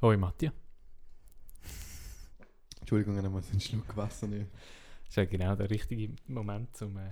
[0.00, 0.52] Hoi Mattia.
[2.78, 4.48] Entschuldigung, ich muss einen Schluck Wasser nehmen.
[5.00, 7.10] Das ist ja genau der richtige Moment zum, äh,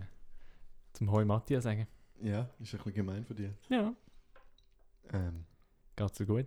[0.92, 1.88] zum Hoi Mattia sagen.
[2.22, 3.54] Ja, ist ein bisschen gemein von dir.
[3.68, 3.92] Ja.
[5.12, 5.44] Ähm,
[5.96, 6.46] Geht's dir gut?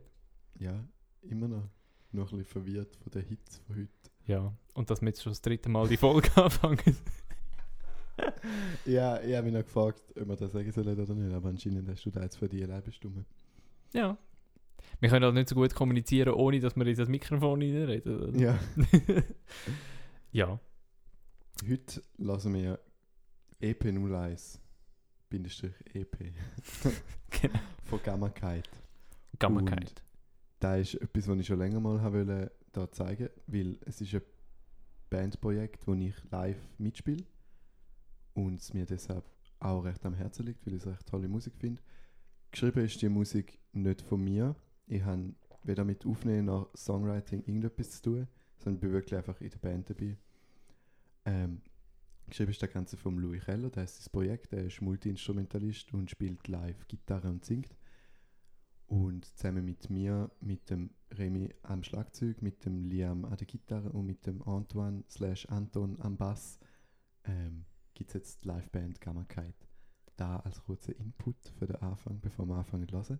[0.60, 0.84] ja,
[1.24, 1.70] immer noch.
[2.12, 3.90] Noch ein bisschen verwirrt von der Hitze von heute.
[4.26, 4.54] Ja.
[4.74, 6.96] Und dass wir jetzt schon das dritte Mal die Folge anfangen.
[8.86, 11.88] Ja, ich habe mich noch gefragt, ob wir das sagen sollen oder nicht, aber anscheinend
[11.90, 13.26] hast du da jetzt für die alleine bestimmt.
[13.94, 14.18] ja.
[15.00, 18.38] Wir können halt nicht so gut kommunizieren, ohne dass wir in das Mikrofon oder?
[18.38, 18.60] Ja.
[20.32, 20.60] ja.
[21.68, 22.80] Heute lassen wir
[23.62, 24.62] E EP 01
[25.30, 26.18] Bindestrich EP
[27.30, 27.60] Genau.
[27.84, 28.70] von Gammakeit.
[29.38, 30.04] Gammerkeit.
[30.60, 34.14] Da ist etwas, was ich schon länger mal haben wollte, da zeigen, weil es ist
[34.14, 34.22] ein
[35.10, 37.24] Bandprojekt, wo ich live mitspiele
[38.34, 39.24] und es mir deshalb
[39.60, 41.82] auch recht am Herzen liegt, weil ich es recht tolle Musik finde.
[42.52, 44.56] Geschrieben ist die Musik nicht von mir.
[44.90, 49.40] Ich habe weder mit Aufnehmen noch Songwriting irgendetwas zu tun, sondern ich bin wirklich einfach
[49.40, 50.18] in der Band dabei.
[51.26, 51.62] Ähm,
[52.28, 56.10] geschrieben ist das Ganze vom Louis Keller, das ist das Projekt, der ist Multi-Instrumentalist und
[56.10, 57.78] spielt live Gitarre und singt.
[58.88, 63.92] Und zusammen mit mir, mit dem Remy am Schlagzeug, mit dem Liam an der Gitarre
[63.92, 66.60] und mit dem Antoine slash Anton am Bass
[67.26, 69.68] ähm, gibt es jetzt die Liveband Gammakeit.
[70.16, 73.20] Da als kurzer Input für den Anfang, bevor wir anfangen zu hören.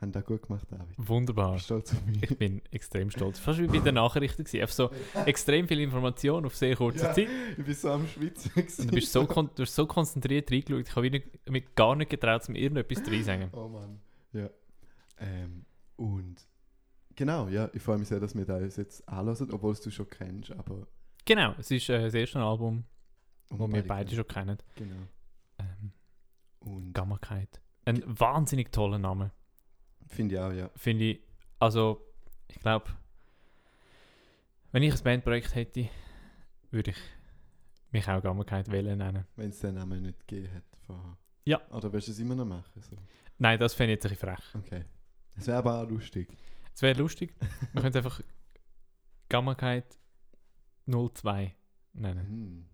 [0.00, 0.94] Haben das gut gemacht, David.
[0.98, 1.58] Wunderbar.
[1.58, 2.22] Stolz auf mich?
[2.22, 3.38] Ich bin extrem stolz.
[3.38, 4.44] Fast wie bei den Nachrichten.
[4.44, 4.66] gewesen.
[4.68, 4.90] So
[5.24, 7.14] extrem viel Information auf sehr kurze Ja.
[7.14, 7.28] Zeit.
[7.56, 8.52] Ich bin so am Schwitzen.
[8.88, 10.86] Du bist so, kon du hast so konzentriert reingeschaut.
[10.86, 13.48] Ich habe mir gar nicht getraut, mir irgendetwas zu sagen.
[13.52, 14.00] Oh Mann.
[14.34, 14.50] Ja.
[15.18, 15.64] Ähm,
[15.96, 16.46] und
[17.14, 20.10] genau, ja, ich freue mich sehr, dass wir das jetzt anhören, obwohl es du schon
[20.10, 20.86] kennst, aber
[21.24, 22.84] Genau, es ist äh, das erste Album,
[23.48, 24.58] das wir beide schon kennen.
[24.74, 24.94] Genau.
[25.58, 25.92] Ähm,
[26.60, 27.62] Und Gammakeit.
[27.86, 29.32] Ein wahnsinnig toller Name.
[30.08, 30.70] Finde ich auch, ja.
[30.76, 31.20] Finde ich,
[31.58, 32.02] also,
[32.48, 32.86] ich glaube,
[34.72, 35.88] wenn ich ein Bandprojekt hätte,
[36.70, 36.96] würde ich
[37.90, 39.24] mich auch Gammakeit wählen nennen.
[39.36, 41.16] Wenn es den Namen nicht gegeben hat vorher.
[41.44, 41.60] Ja.
[41.70, 42.82] Oder willst du es immer noch machen?
[42.82, 42.96] So.
[43.38, 44.54] Nein, das fände ich jetzt ein bisschen frech.
[44.54, 44.84] Okay.
[45.34, 46.28] Das wäre aber auch lustig.
[46.74, 47.34] Es wäre lustig.
[47.72, 48.20] Man könnte einfach
[49.28, 49.98] Gammakeit
[50.86, 51.54] 02
[51.94, 52.26] nennen.
[52.26, 52.66] Hm.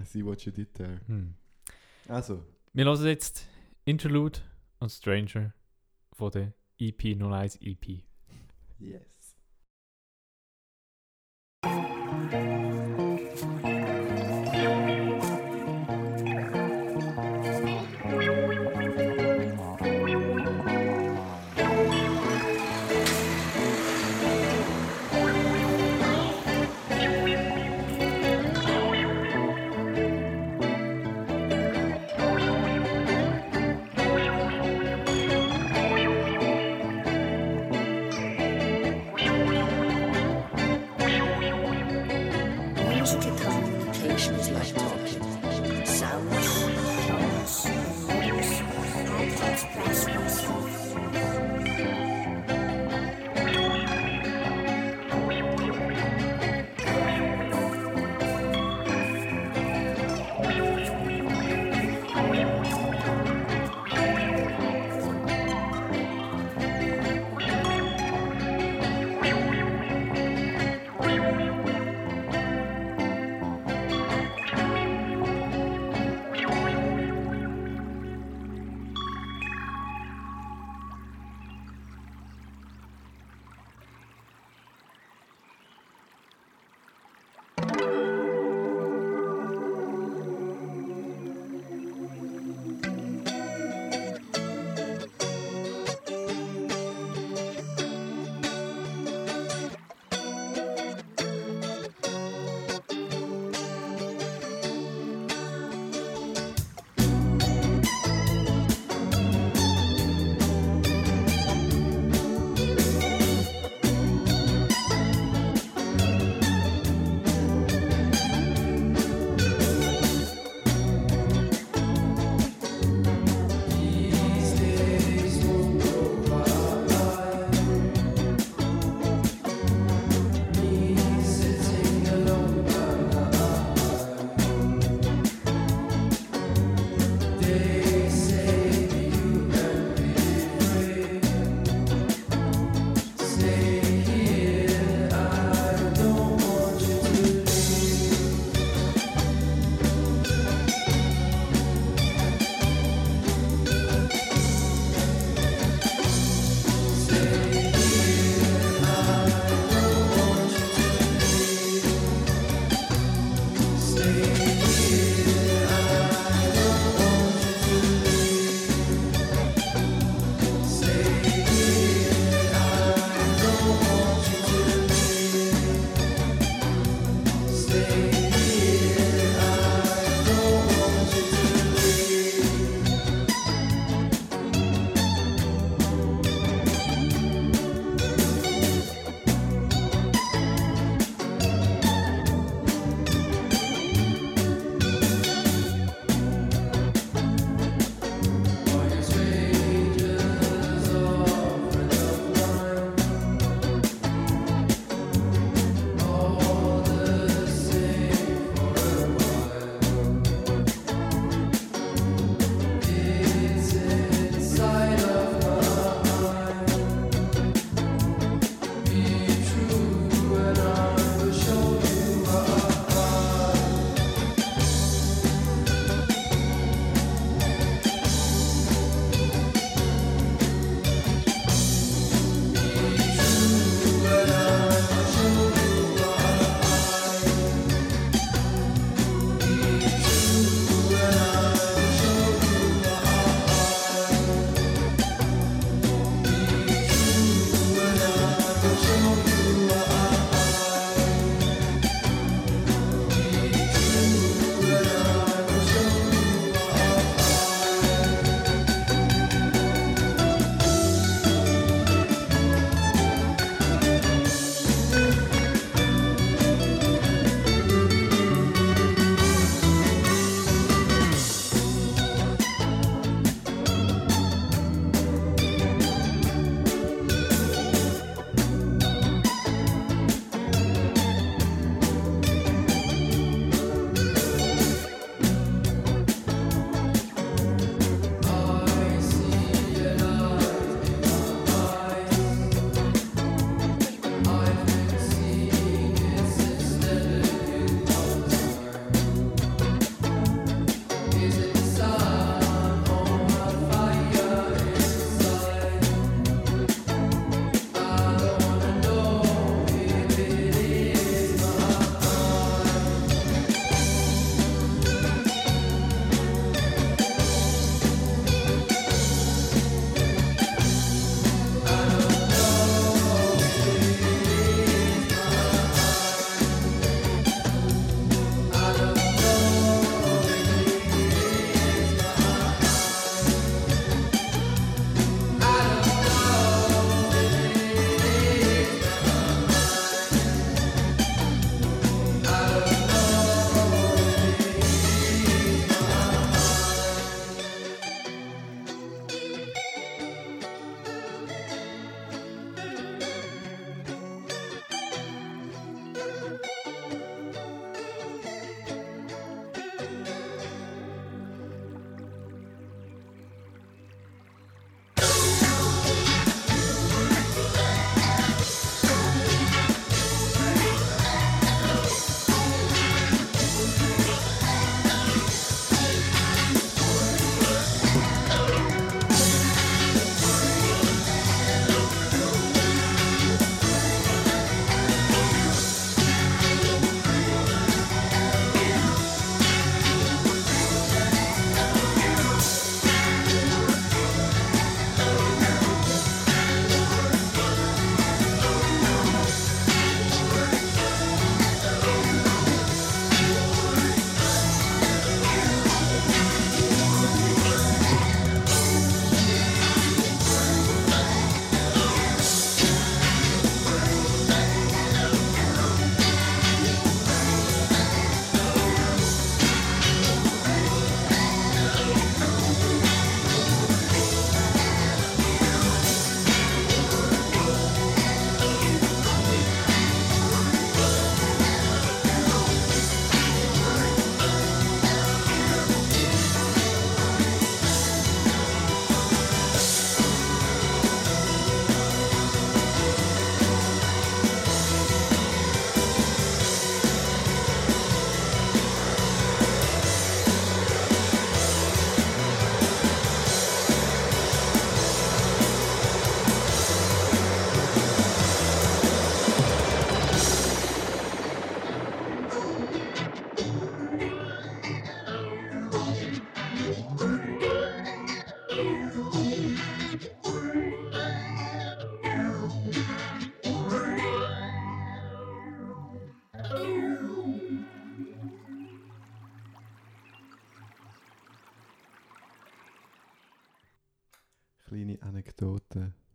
[0.00, 1.00] I see what you did there.
[1.06, 1.34] Hm.
[2.08, 3.46] Also, Wir hören jetzt
[3.84, 4.40] Interlude
[4.78, 5.52] und Stranger
[6.12, 8.04] von der E EP 01 EP.
[8.78, 9.21] yes.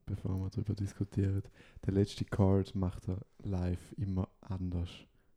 [0.06, 1.44] Bevor wir darüber diskutieren.
[1.86, 4.90] Der letzte Chord macht er live immer anders.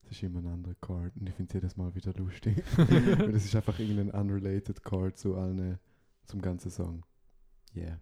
[0.04, 2.62] Es ist immer ein anderer Chord und ich finde es jedes Mal wieder lustig.
[2.76, 5.78] Weil es ist einfach irgendein unrelated Chord zu allen,
[6.24, 7.04] zum ganzen Song.
[7.76, 8.00] Yeah.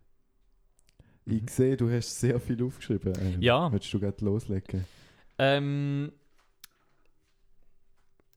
[1.25, 1.37] Mhm.
[1.45, 3.13] Ich sehe, du hast sehr viel aufgeschrieben.
[3.19, 3.71] Ähm, Ja.
[3.73, 4.85] Willst du gerade loslegen?
[5.39, 6.13] Ähm,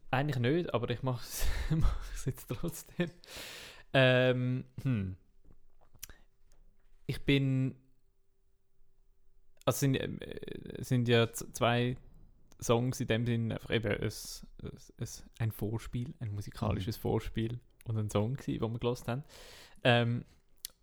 [0.10, 1.46] eigentlich nicht, aber ich mache es
[2.26, 3.10] jetzt trotzdem.
[3.94, 5.16] Ähm, hm.
[7.08, 7.76] Ich bin.
[9.66, 10.10] Also sind, äh,
[10.80, 11.98] es sind ja zwei
[12.62, 14.12] Songs in dem Sinn einfach eben ein,
[15.00, 15.08] ein,
[15.40, 19.24] ein, Vorspiel, ein musikalisches Vorspiel und ein Song, gewesen, den wir gelost haben.
[19.84, 20.26] Ähm,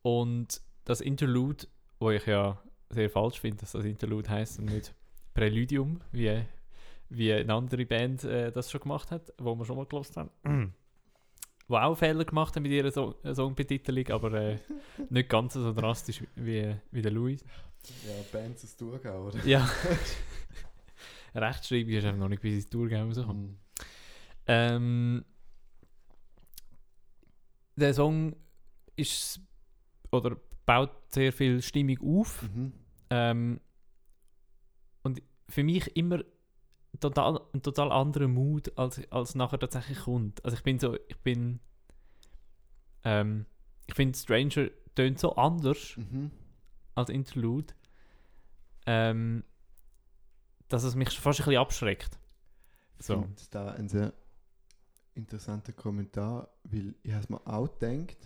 [0.02, 1.66] und das Interlude,
[1.98, 2.60] wo ich ja
[2.90, 4.94] sehr falsch finde, dass das Interlude heißt und nicht
[5.34, 6.42] Präludium, wie,
[7.10, 10.30] wie eine andere Band äh, das schon gemacht hat, wo wir schon mal gelost haben.
[11.68, 14.58] Wo auch Fehler gemacht haben mit ihrer so äh, Songbetitelung, aber äh,
[15.10, 17.44] nicht ganz so drastisch wie, wie der Louis.
[18.06, 19.44] Ja, Bands aus Thurgau, oder?
[19.44, 19.68] Ja.
[21.34, 23.46] Rechtschreibung ist einfach noch nicht bis ins Tourgame rausgekommen.
[23.46, 23.56] Mhm.
[24.46, 25.24] Ähm,
[27.76, 28.34] der Song
[28.96, 29.40] ist
[30.10, 32.42] oder baut sehr viel Stimmung auf.
[32.42, 32.72] Mhm.
[33.10, 33.60] Ähm,
[35.02, 36.22] und für mich immer
[37.00, 40.44] total, ein total anderer Mut, als, als nachher tatsächlich kommt.
[40.44, 41.60] Also ich bin so, ich bin,
[43.04, 43.46] ähm,
[43.86, 46.30] ich finde Stranger tönt so anders Mhm.
[46.94, 47.74] als Interlude,
[48.86, 49.44] ähm,
[50.68, 52.18] dass es mich fast ein bisschen abschreckt.
[52.98, 53.22] Ich So.
[53.22, 54.12] finde da ein sehr
[55.14, 58.16] interessanter Kommentar, weil ich habe es mir auch gedacht,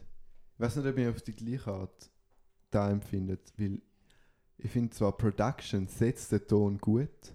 [0.55, 2.11] ich weiß nicht, ob ihr auf die gleiche Art
[2.71, 3.83] da empfindet, weil
[4.59, 7.35] ich finde zwar Production setzt den Ton gut,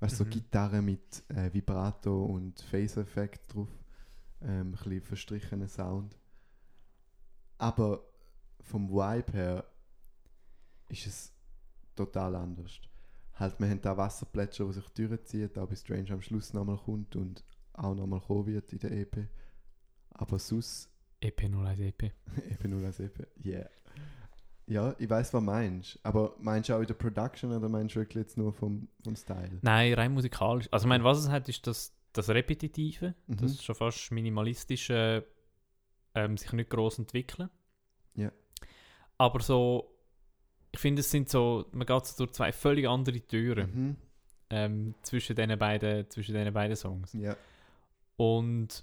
[0.00, 0.30] weißt du, Mhm.
[0.30, 3.68] so Gitarre mit äh, Vibrato und Phase-Effekt drauf,
[4.42, 6.16] ähm, ein bisschen verstrichener Sound,
[7.58, 8.04] aber
[8.60, 9.64] vom Vibe her
[10.88, 11.32] ist es
[11.94, 12.80] total anders.
[13.34, 17.16] Halt, wir haben da Wasserplätscher, die sich durchziehen, auch bis Strange am Schluss nochmal kommt
[17.16, 19.28] und auch nochmal kommen wird in der EP.
[20.10, 22.12] Aber sonst EP 01 EP.
[22.50, 23.26] eben nur als EP.
[23.44, 23.68] Yeah.
[24.68, 25.98] Ja, ich weiß, was du meinst.
[26.02, 29.14] Aber meinst du auch in der Production oder meinst du wirklich jetzt nur vom, vom
[29.14, 29.58] Style?
[29.62, 30.68] Nein, rein musikalisch.
[30.72, 33.36] Also ich meine, was es hat, ist das, das Repetitive, Mhm.
[33.36, 35.24] das schon fast minimalistische,
[36.14, 37.48] ähm, sich nicht groß entwickeln.
[38.14, 38.32] Ja.
[39.18, 39.94] Aber so,
[40.72, 43.96] ich finde, es sind so, man geht so durch zwei völlig andere Türen Mhm.
[44.50, 47.12] ähm, zwischen diesen beiden, zwischen diesen beiden Songs.
[47.12, 47.36] Ja.
[48.16, 48.82] Und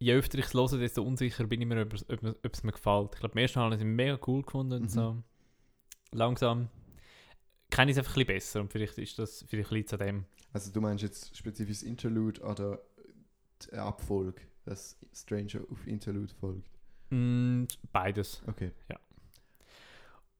[0.00, 2.52] je öfter ich es höre, desto unsicher bin ich mir, ob es, ob, mir- ob
[2.54, 3.10] es mir gefällt.
[3.14, 4.88] Ich glaube, im ersten Mal habe ich es mega cool gefunden und Mhm.
[4.88, 5.22] so.
[6.12, 6.68] Langsam
[7.70, 10.24] kenne ich es einfach ein bisschen besser und vielleicht ist das, vielleicht es an dem.
[10.52, 12.80] Also du meinst jetzt spezifisch das Interlude oder
[13.62, 16.68] die Abfolge, dass Stranger auf Interlude folgt?
[17.10, 18.42] Mm, beides.
[18.46, 18.72] Okay.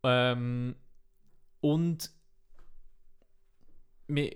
[0.02, 0.74] Ähm,
[1.60, 2.10] und
[4.08, 4.34] mir,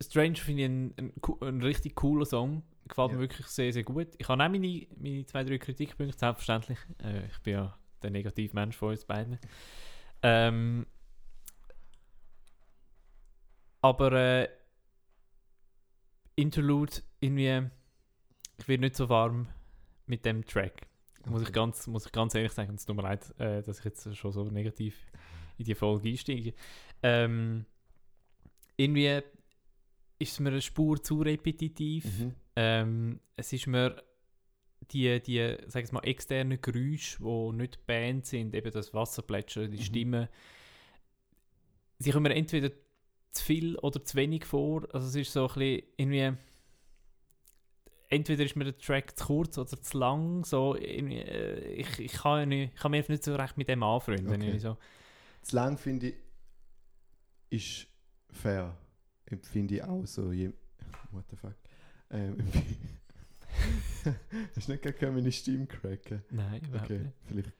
[0.00, 2.62] Strange finde ich ein, ein, coo- ein richtig cooler Song.
[2.90, 3.16] Gefällt Ja.
[3.16, 4.08] mir wirklich sehr, sehr gut.
[4.18, 6.78] Ich habe auch meine, meine zwei, drei Kritikpunkte, selbstverständlich.
[7.02, 9.38] Äh, ich bin ja der Negativmensch von uns beiden.
[10.22, 10.86] Ähm,
[13.80, 14.48] aber äh,
[16.36, 17.70] Interlude, irgendwie,
[18.58, 19.48] ich werde nicht so warm
[20.06, 20.86] mit dem Track.
[21.26, 21.54] Muss, ich Okay.
[21.54, 24.32] ganz, muss ich ganz ehrlich sagen, es tut mir leid, äh, dass ich jetzt schon
[24.32, 24.96] so negativ
[25.58, 26.54] in die Folge einsteige.
[27.02, 27.66] Ähm,
[28.76, 29.20] irgendwie
[30.18, 32.04] ist es mir eine Spur zu repetitiv.
[32.18, 32.34] Mhm.
[32.62, 34.02] Ähm, es ist mir
[34.90, 39.78] die, die sag ich mal, externen Geräusche, die nicht Band sind, eben das Wasserplätschern, die
[39.78, 39.82] Mhm.
[39.82, 40.28] Stimmen,
[41.98, 42.70] sie kommen mir entweder
[43.30, 44.86] zu viel oder zu wenig vor.
[44.92, 46.36] Also es ist so ein bisschen irgendwie
[48.10, 50.44] entweder ist mir der Track zu kurz oder zu lang.
[50.44, 54.34] So, äh, ich, ich, kann nicht, ich kann mich nicht so recht mit dem anfreunden.
[54.34, 54.58] Okay.
[54.58, 54.76] So.
[55.40, 56.16] Zu lang finde ich
[57.48, 57.86] ist
[58.30, 58.76] fair.
[59.24, 60.30] Empfinde ich auch so.
[60.30, 60.52] Je,
[61.10, 61.54] what the fuck?
[62.10, 62.36] Ähm,
[64.56, 66.22] Hast du nicht können meine Stimme cracken?
[66.30, 67.14] Nein, überhaupt Okay, nicht.
[67.26, 67.52] vielleicht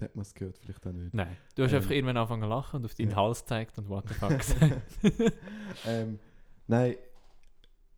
[0.00, 1.14] hat man es gehört, vielleicht auch nicht.
[1.14, 3.16] Nein, du hast Ähm, einfach irgendwann angefangen zu lachen und auf deinen ja.
[3.16, 4.82] Hals gezeigt und what the fuck gesagt.
[5.86, 6.18] ähm,
[6.66, 6.96] nein,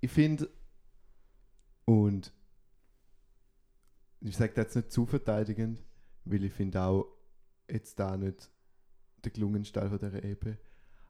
[0.01, 0.49] ich finde,
[1.85, 2.33] und
[4.21, 5.83] ich sage das jetzt nicht zu verteidigend,
[6.25, 7.07] weil ich finde auch
[7.71, 8.51] jetzt da nicht
[9.25, 10.57] der gelungenste Teil von dieser EP.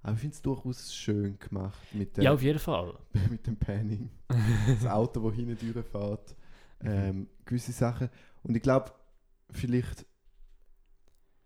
[0.06, 2.96] Aber ich finde es durchaus schön gemacht mit, der, ja, auf jeden Fall.
[3.28, 4.08] mit dem Panning.
[4.68, 6.36] Das Auto, das hinten durchfährt.
[6.80, 8.08] Ähm, gewisse Sachen.
[8.44, 8.92] Und ich glaube,
[9.50, 10.06] vielleicht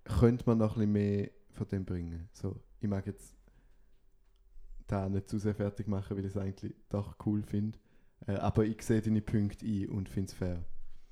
[0.05, 2.29] könnte man noch ein bisschen mehr von dem bringen.
[2.35, 3.35] So, ich mag jetzt
[4.89, 7.79] da nicht zu sehr fertig machen, weil ich es eigentlich doch cool finde.
[8.27, 10.63] Äh, aber ich sehe deine Punkte ein und finde es fair.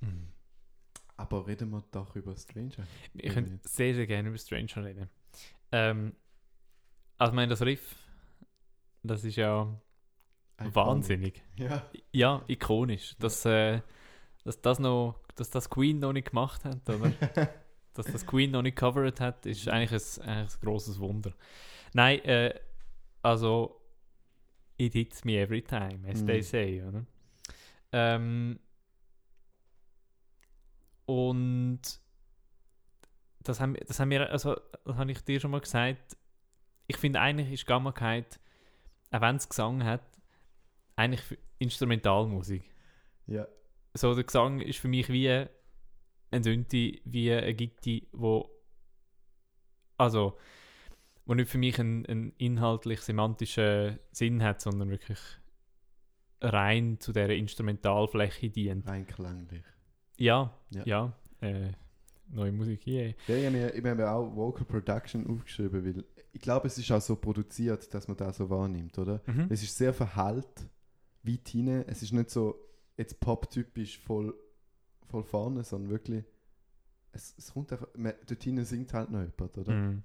[0.03, 0.29] Mhm.
[1.17, 2.87] Aber reden wir doch über Stranger.
[3.15, 5.09] Ich könnte sehr, sehr gerne über Stranger reden.
[5.73, 6.13] Ähm,
[7.19, 7.95] also ich meine, das Riff,
[9.03, 9.63] das ist ja
[10.59, 10.75] Iconic.
[10.75, 11.43] wahnsinnig.
[11.57, 11.91] Ja.
[12.13, 13.17] Ja, ikonisch.
[13.19, 13.81] Dass, äh,
[14.45, 17.13] dass, das noch, dass das Queen noch nicht gemacht hat, oder?
[17.95, 21.33] dass das Queen noch nicht covered hat, ist eigentlich ein, eigentlich ein grosses Wunder.
[21.93, 22.55] Nein, äh,
[23.23, 23.81] also,
[24.77, 26.43] it hits me every time, as they Mhm.
[26.43, 27.05] say, oder?
[27.93, 28.61] Ähm,
[31.07, 31.81] und
[33.41, 36.17] das haben, das haben wir, also, das habe ich dir schon mal gesagt,
[36.89, 38.41] ich finde eigentlich ist Gammakeit,
[39.11, 40.03] auch wenn es Gesang hat,
[40.97, 42.65] eigentlich Instrumentalmusik.
[43.27, 43.47] ja.
[43.95, 45.29] So, der Gesang ist für mich wie
[46.31, 48.49] ein Synthi, wie eine Gitti, wo
[49.97, 50.39] also
[51.27, 55.19] wo nicht für mich einen, einen inhaltlich semantischen Sinn hat, sondern wirklich
[56.41, 58.87] rein zu dieser Instrumentalfläche dient.
[58.87, 59.65] Rein klanglich.
[60.17, 60.83] Ja, Ja.
[60.87, 61.73] ja, äh,
[62.31, 63.15] neue Musik hier.
[63.27, 66.79] Ja, ich habe mir, ich habe mir auch Vocal Production aufgeschrieben, weil ich glaube, es
[66.79, 69.23] ist auch so produziert, dass man das so wahrnimmt, oder?
[69.27, 69.47] Mhm.
[69.51, 70.69] Es ist sehr verhallt,
[71.23, 71.85] weit hinein.
[71.87, 72.59] Es ist nicht so
[72.97, 74.35] jetzt pop-typisch voll,
[75.07, 76.25] voll vorne, sondern wirklich,
[77.13, 79.73] es, es kommt einfach, man, dort hinten singt halt noch jemand, oder?
[79.73, 80.03] Mhm.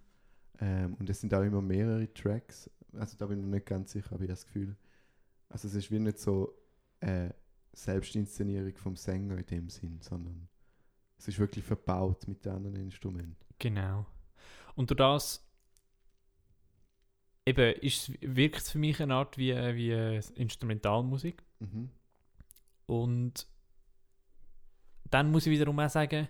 [0.60, 2.70] Ähm, und es sind auch immer mehrere Tracks.
[2.94, 4.75] Also da bin ich mir nicht ganz sicher, aber ich habe das Gefühl.
[5.50, 6.56] Also es ist wie nicht so
[7.00, 7.36] eine
[7.74, 10.48] Selbstinszenierung vom Sänger in dem Sinn, sondern
[11.24, 13.38] es ist wirklich verbaut mit den anderen Instrumenten.
[13.58, 14.06] Genau.
[14.75, 15.48] Und durch das
[17.46, 21.42] eben ist, wirkt es für mich eine Art wie, wie äh, Instrumentalmusik.
[21.59, 21.90] Mhm.
[22.88, 23.48] Und
[25.09, 26.27] dann muss ich wiederum auch sagen,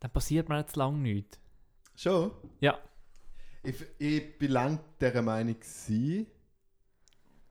[0.00, 1.40] dann passiert mir jetzt lang nichts.
[1.94, 2.32] Schon?
[2.60, 2.78] Ja.
[3.62, 6.26] Ich, ich bin lang dieser Meinung gewesen.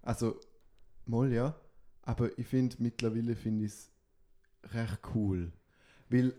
[0.04, 0.40] Also,
[1.06, 1.60] mal ja.
[2.04, 3.92] Aber ich finde, mittlerweile finde ich es
[4.66, 5.52] recht cool.
[6.10, 6.34] Weil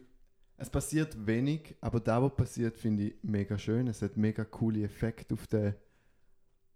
[0.57, 3.87] es passiert wenig, aber da, was passiert, finde ich mega schön.
[3.89, 5.75] Es hat mega coole Effekte auf den,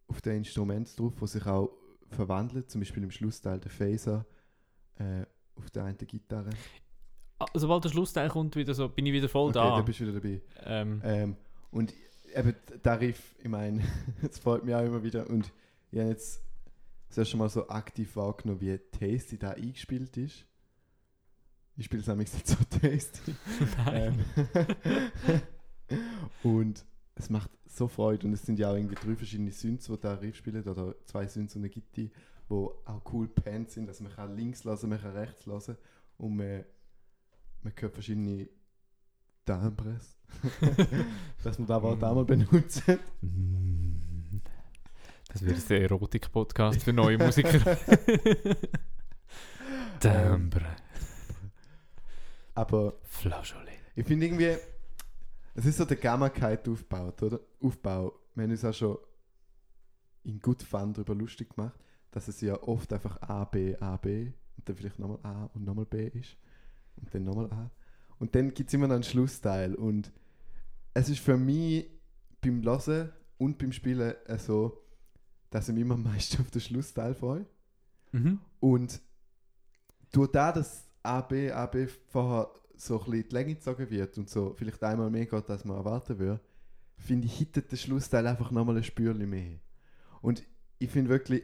[0.08, 1.70] auf den Instrument drauf, wo sich auch
[2.10, 2.70] verwandelt.
[2.70, 4.26] Zum Beispiel im Schlussteil der Phaser
[4.98, 5.24] äh,
[5.56, 6.50] auf der einen Gitarre.
[7.38, 9.76] Ah, Sobald der Schlussteil kommt, wieder so, bin ich wieder voll Okay, da.
[9.76, 10.40] da bist du wieder dabei.
[10.64, 11.36] ähm, Ähm,
[11.70, 11.94] und
[12.34, 13.82] eben der Riff, ich meine,
[14.22, 15.28] es freut mich auch immer wieder.
[15.30, 15.50] Und
[15.90, 16.42] ich habe jetzt
[17.08, 20.44] das erste Mal so aktiv wahrgenommen, wie tasty da eingespielt ist.
[21.76, 23.34] Ich spiele es nämlich nicht so tasty.
[23.86, 24.24] nein.
[24.44, 25.40] Ähm,
[26.42, 28.26] und es macht so Freude.
[28.26, 30.66] Und es sind ja auch irgendwie drei verschiedene Synths, die da Riff spielen.
[30.68, 32.10] Oder zwei Synths und eine Gitti,
[32.48, 33.88] wo auch cool panned sind.
[33.88, 35.76] Also man kann links lassen, man kann rechts lassen.
[36.18, 36.64] Und man,
[37.62, 38.48] man hört verschiedene
[39.46, 40.16] Timbres.
[41.42, 42.82] dass man da Wort auch mal benutzt.
[45.32, 47.78] Das wird der Erotik-Podcast für neue Musiker.
[50.00, 50.76] Timbre.
[52.60, 53.80] Aber Flageolet.
[53.96, 54.54] ich finde irgendwie,
[55.54, 57.40] es ist so der Gammakeit aufgebaut, oder?
[57.62, 58.12] Aufbau.
[58.34, 58.98] Wir haben uns auch schon
[60.24, 61.72] in Good Fun darüber lustig gemacht,
[62.10, 64.26] dass es ja oft einfach A, B, A, B
[64.58, 66.36] und dann vielleicht nochmal A und nochmal B ist
[66.96, 67.70] und dann nochmal A.
[68.18, 70.12] Und dann gibt es immer noch einen Schlussteil und
[70.92, 71.90] es ist für mich
[72.42, 74.84] beim Hören und beim Spielen äh, so,
[75.48, 77.46] dass ich mich immer am meisten auf den Schlussteil freue.
[78.12, 78.38] Mhm.
[78.60, 79.00] Und
[80.12, 84.54] durch das, dass AB, AB vorher so ein bisschen die Länge gezogen wird und so
[84.56, 86.40] vielleicht einmal mehr geht, als man erwarten würde,
[86.96, 89.58] finde ich, hittet der Schlussteil einfach nochmal ein Spürchen mehr.
[90.22, 90.44] Und
[90.78, 91.42] ich finde wirklich,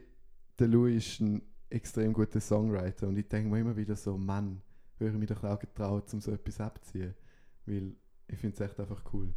[0.59, 4.63] der Louis ist ein extrem guter Songwriter und ich denke mir immer wieder so, Mann,
[4.99, 7.15] würde ich mich doch auch getraut, um so etwas abzuziehen.
[7.67, 7.97] Weil
[8.29, 9.33] ich finde es echt einfach cool.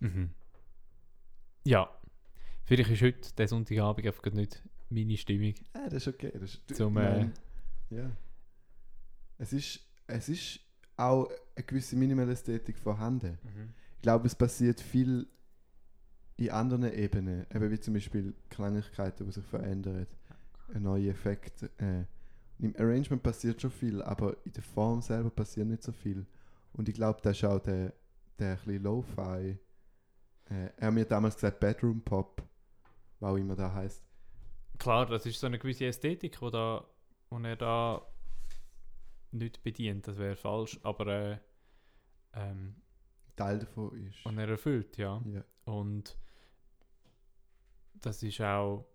[0.00, 0.30] Mhm.
[1.64, 1.90] Ja.
[2.64, 5.54] Vielleicht ist heute, der Sonntagabend, einfach nicht meine Stimmung.
[5.72, 6.32] Ah, das ist okay.
[6.34, 7.30] Das ist, Zum, äh,
[7.90, 8.10] ja.
[9.38, 10.60] Es ist, es ist
[10.96, 13.38] auch eine gewisse Minimalästhetik vorhanden.
[13.96, 15.26] Ich glaube, es passiert viel
[16.36, 20.06] in anderen Ebenen, eben wie zum Beispiel Kleinigkeiten, die sich verändern,
[20.74, 21.62] ein neuer Effekt.
[21.78, 22.04] Äh,
[22.58, 26.26] Im Arrangement passiert schon viel, aber in der Form selber passiert nicht so viel.
[26.72, 27.94] Und ich glaube, das ist auch der,
[28.38, 29.58] der ein Lo-Fi.
[30.50, 32.42] Äh, er hat mir damals gesagt, Bedroom Pop,
[33.20, 34.04] was auch immer da heißt.
[34.78, 36.84] Klar, das ist so eine gewisse Ästhetik, wo, da,
[37.30, 38.06] wo er da
[39.32, 41.38] nicht bedient, das wäre falsch, aber äh,
[42.34, 42.76] ähm,
[43.36, 44.24] Teil davon ist.
[44.24, 45.22] und er erfüllt, ja.
[45.26, 45.44] Ja.
[45.64, 46.16] Und
[47.94, 48.86] das ist auch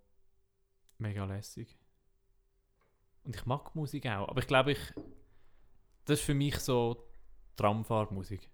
[0.98, 1.78] mega lässig.
[3.24, 4.80] Und ich mag Musik auch, aber ich glaube, ich,
[6.06, 7.08] das ist für mich so
[7.56, 8.50] Tramfahrmusik.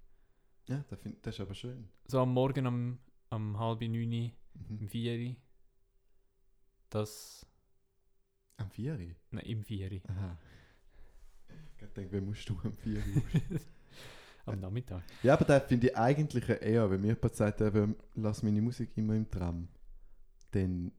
[0.68, 1.88] Ja, das, find, das ist aber schön.
[2.08, 4.80] So am Morgen um, um halb neun, Mhm.
[4.82, 5.38] im Vieri.
[6.90, 7.46] Das,
[8.58, 8.98] Am 4
[9.32, 10.02] nein, im Vieri.
[10.08, 10.38] Aha.
[11.82, 13.02] Ich denke, wer musst du am 4
[14.46, 15.04] am Nachmittag.
[15.24, 18.92] Ja, aber das finde ich eigentlich eher, wenn mir jemand sagt, er lass meine Musik
[18.96, 19.68] immer im Tram,
[20.52, 20.92] dann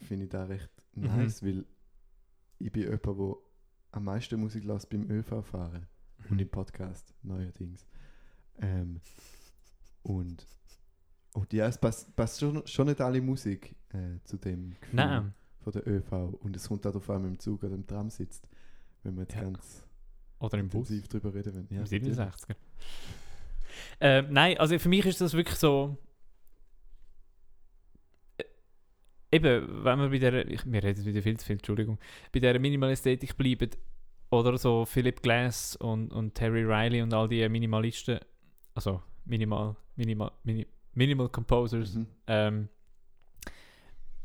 [0.00, 1.04] finde ich das recht Mhm.
[1.06, 1.64] nice, weil
[2.58, 3.34] ich bin jemand, der
[3.92, 5.86] am meisten Musik lässt beim ÖV fahren
[6.24, 6.30] Mhm.
[6.32, 7.86] und im Podcast, neuerdings.
[8.60, 9.00] Ähm,
[10.02, 10.44] und,
[11.34, 15.34] und ja, es passt, passt schon, schon nicht alle Musik äh, zu dem Gefühl Nein,
[15.60, 17.86] von der ÖV und es kommt auch darauf an, wenn man im Zug oder im
[17.86, 18.48] Tram sitzt,
[19.08, 19.42] wenn wir jetzt Ja.
[19.42, 19.84] ganz
[20.38, 20.88] oder im Bus.
[20.90, 21.66] intensiv darüber reden wollen.
[21.70, 22.16] Ja, Im natürlich.
[22.16, 22.56] 67er.
[24.00, 25.96] Äh, nein, also für mich ist das wirklich so.
[28.38, 28.44] Äh,
[29.30, 30.48] Eben, wenn wir bei der.
[30.48, 31.98] Ich, wir reden wieder viel zu viel, Entschuldigung.
[32.32, 33.70] Bei der Minimalästhetik bleiben,
[34.30, 38.20] oder so Philip Glass und, und Terry Riley und all die Minimalisten,
[38.74, 42.06] also Minimal, Minimal, Mini, Minimal Composers, Mhm.
[42.26, 42.68] ähm,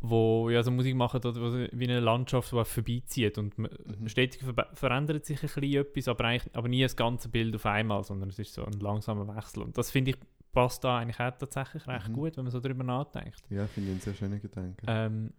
[0.06, 4.08] wo ja so Musik machen, wie eine Landschaft, die vorbeizieht und Mhm.
[4.10, 7.66] stetig ver verändert sich ein bisschen etwas, aber, eigentlich, aber nie das ganze Bild auf
[7.66, 10.18] einmal, sondern es ist so ein langsamer Wechsel und das finde ich
[10.52, 12.14] passt da eigentlich auch tatsächlich recht Mhm.
[12.14, 13.42] gut, wenn man so drüber nachdenkt.
[13.50, 14.86] Ja, finde ich einen sehr schönen Gedanken.
[14.88, 15.34] Ähm,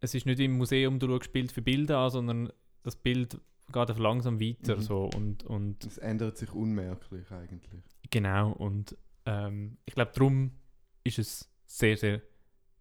[0.00, 3.76] es ist nicht im Museum, du schaust Bild für Bilder an, sondern das Bild geht
[3.76, 4.80] einfach langsam weiter Mhm.
[4.80, 7.82] so und, und Es ändert sich unmerklich eigentlich.
[8.10, 10.50] Genau, und ähm, ich glaube, darum
[11.04, 12.20] ist es sehr, sehr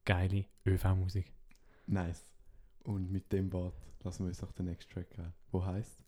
[0.05, 1.31] geile ÖV-Musik.
[1.87, 2.25] Nice.
[2.83, 5.33] Und mit dem Wort lassen wir uns auch den nächsten Track an.
[5.51, 6.03] Wo heißt?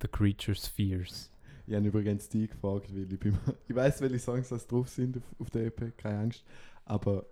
[0.00, 1.30] The Creature's Fears.
[1.66, 3.36] Ich habe übrigens die gefragt, weil ich, bin,
[3.68, 6.44] ich weiß, welche Songs das drauf sind auf, auf der EP, keine Angst.
[6.84, 7.26] Aber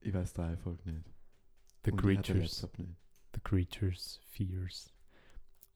[0.00, 1.04] ich weiß die Reihenfolge nicht.
[1.84, 2.96] The Und Creature's, nicht.
[3.34, 4.92] The Creature's Fears.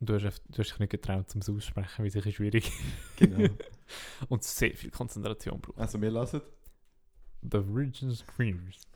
[0.01, 2.73] Und du hast, du hast dich nicht getraut, zum Aussprechen, weil es bisschen schwierig
[3.17, 3.49] Genau.
[4.29, 5.79] und sehr viel Konzentration braucht.
[5.79, 6.43] also wir lassen
[7.43, 8.87] The Creature's Fears.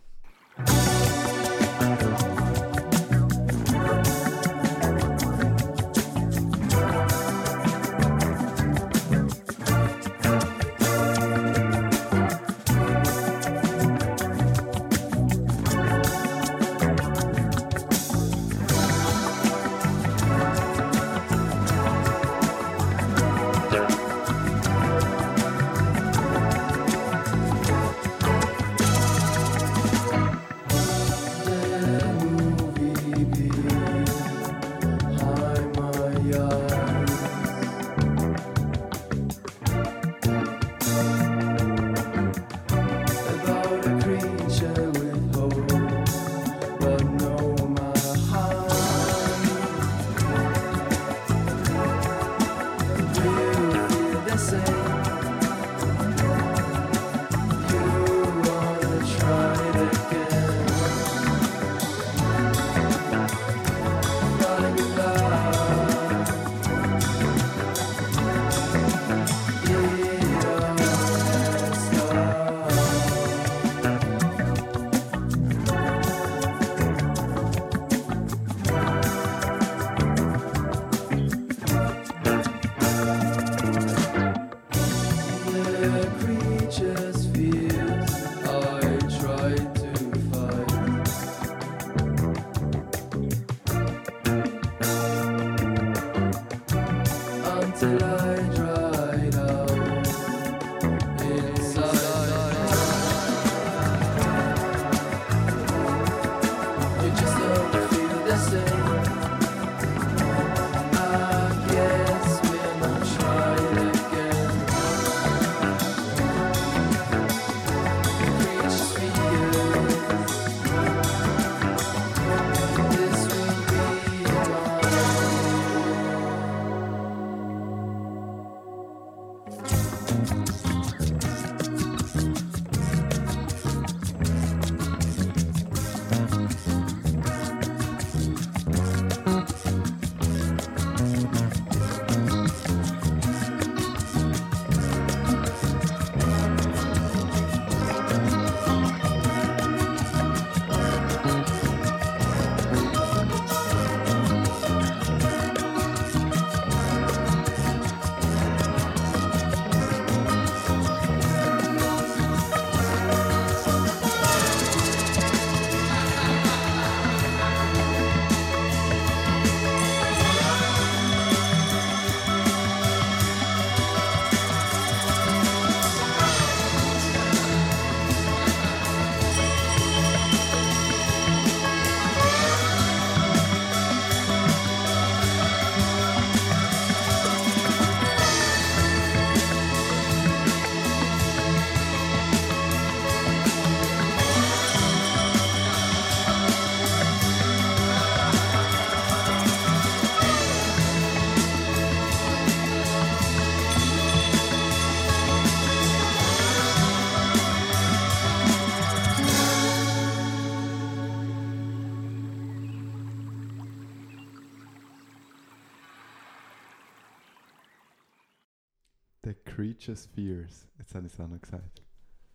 [219.45, 220.67] Creatures Fears.
[220.79, 221.83] Jetzt habe ich es auch noch gesagt.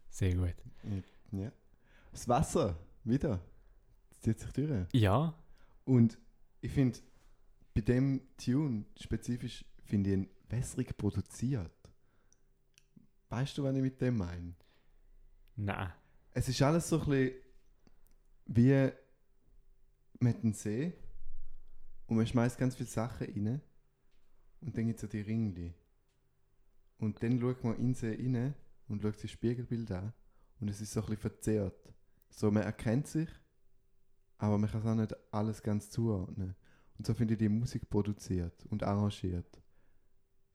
[0.09, 0.55] Sehr gut.
[1.31, 1.51] Ja.
[2.11, 3.39] Das Wasser, wieder.
[4.09, 4.87] Das zieht sich durch.
[4.93, 5.33] Ja,
[5.85, 6.17] Und
[6.61, 6.99] ich finde,
[7.73, 11.71] bei dem Tune spezifisch finde ich ihn wässrig produziert.
[13.29, 14.53] Weißt du, was ich mit dem meine?
[15.55, 15.91] nein.
[16.33, 17.33] Es ist alles so ein bisschen
[18.45, 18.89] wie
[20.19, 20.93] mit einem See
[22.07, 23.61] und man schmeißt ganz viele Sachen rein
[24.61, 25.73] und dann gibt es so die Ringli.
[27.01, 28.53] Und dann schaut man in See rein
[28.87, 30.13] und schaut sich das Spiegelbild an
[30.59, 31.93] und es ist so ein bisschen verzerrt.
[32.29, 33.27] So, man erkennt sich,
[34.37, 36.55] aber man kann es auch nicht alles ganz zuordnen.
[36.99, 39.63] Und so finde ich die Musik produziert und arrangiert.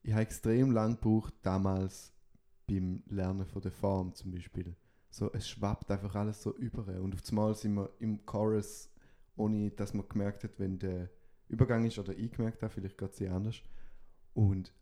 [0.02, 2.14] Ich habe extrem lang gebraucht, damals
[2.68, 4.76] beim Lernen von der Form zum Beispiel.
[5.10, 6.86] So, es schwappt einfach alles so über.
[7.00, 8.88] Und auf einmal sind wir im Chorus,
[9.34, 11.10] ohne dass man gemerkt hat, wenn der
[11.48, 13.60] Übergang ist oder ich gemerkt habe, vielleicht geht es anders.
[14.32, 14.72] Und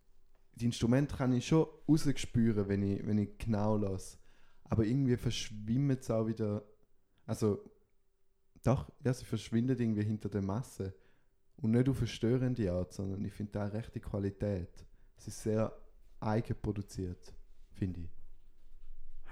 [0.57, 4.19] die Instrumente kann ich schon rausspüren, wenn ich, wenn ich genau lasse.
[4.65, 6.65] Aber irgendwie verschwimmt es auch wieder.
[7.27, 7.63] Also,
[8.63, 10.95] doch, ja, sie verschwindet irgendwie hinter der Masse.
[11.57, 14.87] Und nicht auf eine störende Art, sondern ich finde da eine rechte Qualität.
[15.17, 15.73] Es ist sehr
[16.21, 17.33] eigenproduziert,
[17.73, 18.11] finde ich.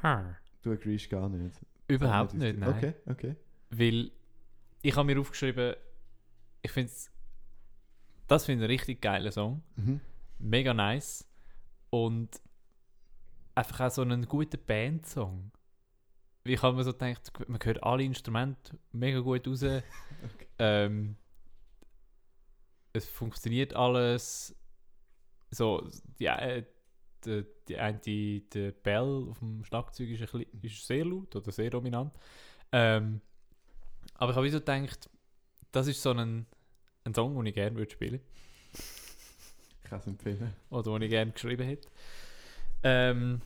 [0.03, 0.37] Ha.
[0.63, 1.57] Du agreest gar nicht.
[1.89, 2.69] Überhaupt nicht, nein.
[2.77, 3.37] Okay, okay.
[3.71, 4.13] Weil
[4.83, 5.75] ich habe mir aufgeschrieben,
[6.63, 7.11] ich finde es,
[8.29, 9.63] das finde ich einen richtig geiler Song.
[9.77, 10.01] Mhm.
[10.43, 11.25] Mega nice.
[11.91, 12.41] Und
[13.55, 15.51] einfach auch so einen guten Bandsong.
[16.45, 19.65] Wie kann man so denkt, man hört alle Instrumente mega gut raus.
[20.59, 21.17] ähm,
[22.93, 24.55] es funktioniert alles.
[25.51, 26.65] So, die, äh,
[27.25, 31.35] die, die, eine- die, die Bell auf dem Schlagzeug ist, ein bisschen, ist sehr laut
[31.37, 32.15] oder sehr dominant.
[32.73, 33.21] Ähm,
[34.15, 35.11] aber ich habe so gedacht,
[35.73, 36.47] das ist so ein,
[37.05, 38.52] ein Song, den ich gerne würde spielen Ich
[39.93, 40.53] kann es empfehlen.
[40.71, 41.89] oder den ich gerne geschrieben hätte.
[42.83, 43.43] Ähm,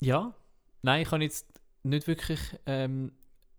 [0.00, 0.34] ja,
[0.82, 1.46] nein, ich kann jetzt
[1.84, 3.12] nicht wirklich ähm,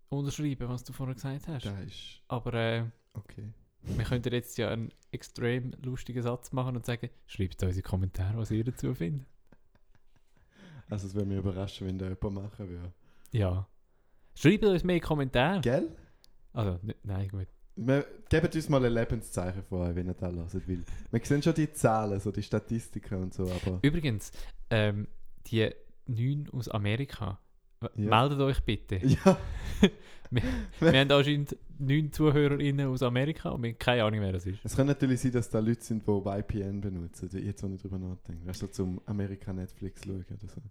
[0.10, 1.65] unterschreiben, was du vorher gesagt hast.
[1.65, 3.54] Da ist Aber äh, okay.
[3.84, 7.82] wir könnten jetzt ja einen extrem lustigen Satz machen und sagen, schreibt uns in die
[7.82, 9.26] Kommentare, was ihr dazu findet.
[10.89, 12.93] Also es würde mich überraschen, wenn da jemand machen würde.
[13.32, 13.67] Ja.
[14.36, 15.62] Schreibt uns mehr Kommentare.
[15.62, 15.89] Gell?
[16.54, 17.48] Also, nein, gut.
[17.78, 20.84] Wir, gebt uns mal ein Lebenszeichen vor, wenn ihr da hört will.
[21.12, 24.32] Wir sehen schon die Zahlen, so die Statistiken und so, aber Übrigens,
[24.70, 25.08] ähm,
[25.48, 25.70] die
[26.08, 27.40] neun aus Amerika,
[27.82, 27.90] Ja.
[27.96, 28.96] meldet euch bitte.
[29.06, 29.38] ja,
[30.30, 34.60] Wir haben anscheinend neun ZuhörerInnen aus Amerika und wir haben keine Ahnung, wer das ist.
[34.63, 37.98] es kann natürlich sein, dass da Leute sind, die VPN benutzen, jetzt wo ich drüber
[37.98, 38.46] nachdenke.
[38.46, 40.62] Weißt du, zum Amerika Netflix schauen oder so.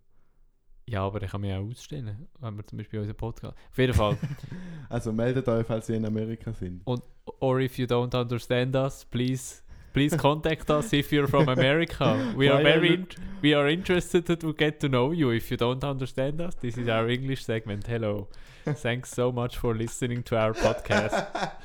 [0.89, 3.57] Ja, aber ich kann mich auch ausstellen, wenn wir zum Beispiel unseren Podcast.
[3.71, 4.17] Auf jeden Fall.
[4.89, 6.81] Also meldet euch, falls ihr in Amerika sind.
[6.85, 7.03] Und,
[7.41, 12.17] or if you don't understand us, please, please contact us if you're from America.
[12.37, 13.05] We are very,
[13.43, 15.33] we are interested to get to know you.
[15.33, 17.85] If you don't understand us, this is our English segment.
[17.89, 18.29] Hello.
[18.65, 21.27] Thanks so much for listening to our podcast.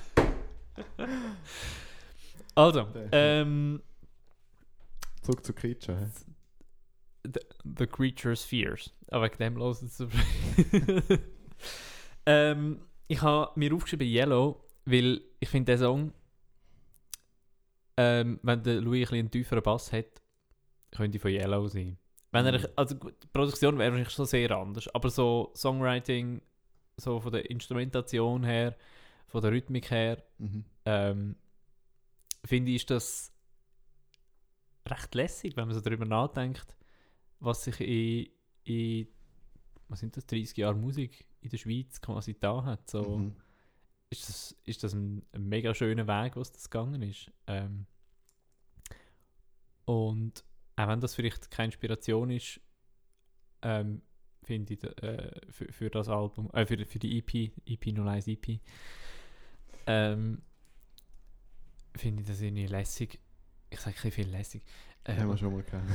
[2.54, 3.82] Also, ähm,
[5.22, 6.12] Zurück zu Creature.
[7.24, 7.40] The,
[7.78, 8.94] the Creature's Fears.
[9.10, 10.00] Aber wegen dem los es.
[12.26, 16.14] ähm, ich habe mir aufgeschrieben Yellow, weil ich finde der Song,
[17.98, 20.22] ähm, wenn der Louis ein bisschen einen tieferen Bass hat,
[20.92, 21.98] könnte von Yellow sein.
[22.32, 22.66] Wenn er, Mhm.
[22.76, 26.42] also gut, die Produktion wäre wahrscheinlich schon sehr anders, aber so Songwriting,
[26.98, 28.76] so von der Instrumentation her,
[29.28, 30.66] von der Rhythmik her, Mhm.
[30.86, 31.36] ähm,
[32.46, 33.34] finde ich, ist das
[34.88, 36.66] recht lässig, wenn man so darüber nachdenkt,
[37.42, 38.30] was sich in,
[38.64, 39.08] in
[39.90, 42.90] was sind das, 30 Jahre Musik in der Schweiz quasi da hat.
[42.90, 43.36] So, Mhm.
[44.10, 47.30] ist, das, ist das ein, ein mega schöner Weg, was das gegangen ist.
[47.48, 47.86] Ähm,
[49.86, 50.44] und
[50.76, 52.62] auch wenn das vielleicht keine Inspiration ist,
[53.62, 54.02] ähm,
[54.44, 58.60] finde ich, äh, für, für das Album, äh, für, für die EP, EP 01 EP,
[59.88, 60.42] ähm,
[61.96, 63.20] finde ich das irgendwie lässig.
[63.70, 64.64] Ich sage ein viel lässig.
[65.04, 65.86] Äh, Haben wir schon mal gehabt.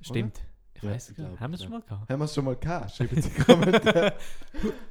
[0.00, 0.40] stimmt.
[0.76, 1.40] Ich Ja, weiß gar nicht.
[1.40, 2.10] Haben wir es schon mal gehabt?
[2.10, 2.90] Haben wir es schon mal gehabt?
[2.92, 4.14] Schreibt es in die Kommentare.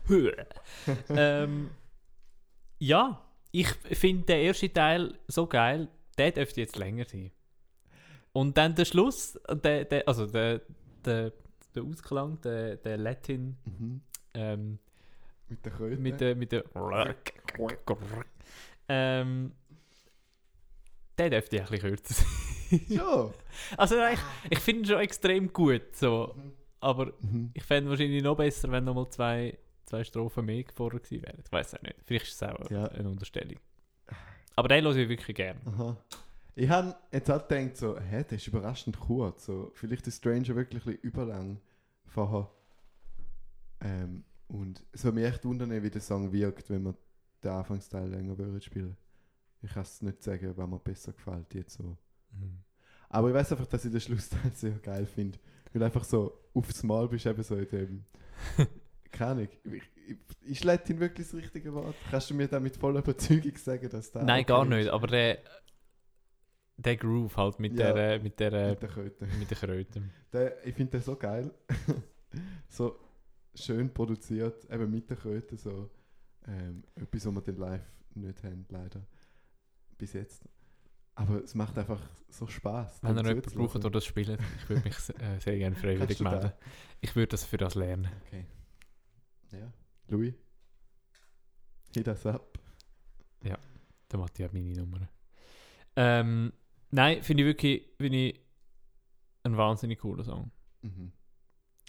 [1.10, 1.69] ähm,
[2.80, 3.21] ja,
[3.52, 7.32] ich finde den ersten Teil so geil, der dürfte jetzt länger sein.
[8.34, 10.62] Und dann der Schluss, der, der, also der,
[11.06, 11.32] der,
[11.74, 14.02] der Ausklang, der, der Latin mhm.
[14.34, 14.80] ähm,
[15.48, 16.02] Mit der Kröte.
[16.02, 16.63] mit der, mit der
[18.88, 19.54] ähm,
[21.17, 22.55] der dürfte ein bisschen kürzer sein.
[22.88, 23.32] Ja.
[23.78, 26.34] Also ich, ich finde ihn schon extrem gut, so.
[26.36, 26.52] Mhm.
[26.82, 27.52] aber Mhm.
[27.54, 31.40] ich fände wahrscheinlich noch besser, wenn nochmal zwei, zwei Strophen mehr vorher gewesen wären.
[31.44, 31.96] Ich weiß auch nicht.
[32.04, 32.86] Vielleicht ist es auch Ja.
[32.90, 33.58] eine Unterstellung.
[34.58, 35.60] Aber den höre ich wirklich gerne.
[35.66, 35.98] Aha.
[36.56, 39.46] Ich habe jetzt auch gedacht, so, hä, der ist überraschend kurz.
[39.46, 41.60] So, vielleicht ist Stranger wirklich ein bisschen überlang
[42.08, 42.50] vorher.
[43.82, 46.96] Ähm, und es würde mich echt wundern, wie der Song wirkt, wenn man
[47.44, 48.96] den Anfangsteil länger würde spielen.
[49.62, 51.98] Ich kann es nicht sagen, was mir besser gefällt jetzt so.
[52.32, 52.60] Mhm.
[53.15, 55.39] Aber ich weiß einfach, dass ich den Schlussteil sehr geil finde.
[55.73, 58.06] Weil einfach so aufs Mal bist eben so in dem.
[59.12, 59.47] Keine Ahnung.
[59.63, 60.17] Ich, ich,
[60.51, 61.95] ich schlägt ihn wirklich das richtige Wort.
[62.12, 64.21] Kannst du mir da mit voller Überzeugung sagen, dass da.
[64.23, 65.39] Nein, gar nicht, aber der,
[66.78, 67.93] der Groove halt mit Ja.
[67.93, 69.28] der, mit der, Mit der Kröte.
[69.39, 70.01] mit der Kröte.
[70.34, 71.49] Der, ich finde den so geil.
[72.67, 72.99] so
[73.54, 75.56] schön produziert, eben mit der Kröte.
[75.56, 75.89] So.
[76.47, 77.82] Ähm, etwas, was wir dann live
[78.15, 79.01] nicht haben, leider.
[79.97, 80.43] Bis jetzt.
[81.15, 83.04] Aber es macht einfach so Spaß.
[83.04, 86.51] Wenn ihr jemanden braucht, der das spielt, ich würde mich äh, sehr gerne freiwillig melden.
[87.01, 88.10] Ich würde das für das lernen.
[88.28, 88.45] Okay.
[89.51, 89.71] Ja.
[90.08, 90.34] Louis?
[91.93, 92.60] Hit us up.
[94.12, 95.10] Der Matti hat meine Nummer.
[95.95, 96.54] Ähm,
[96.91, 98.41] nein, finde ich wirklich finde ich
[99.43, 100.51] ein wahnsinnig cooler Song.
[100.82, 101.12] Mhm.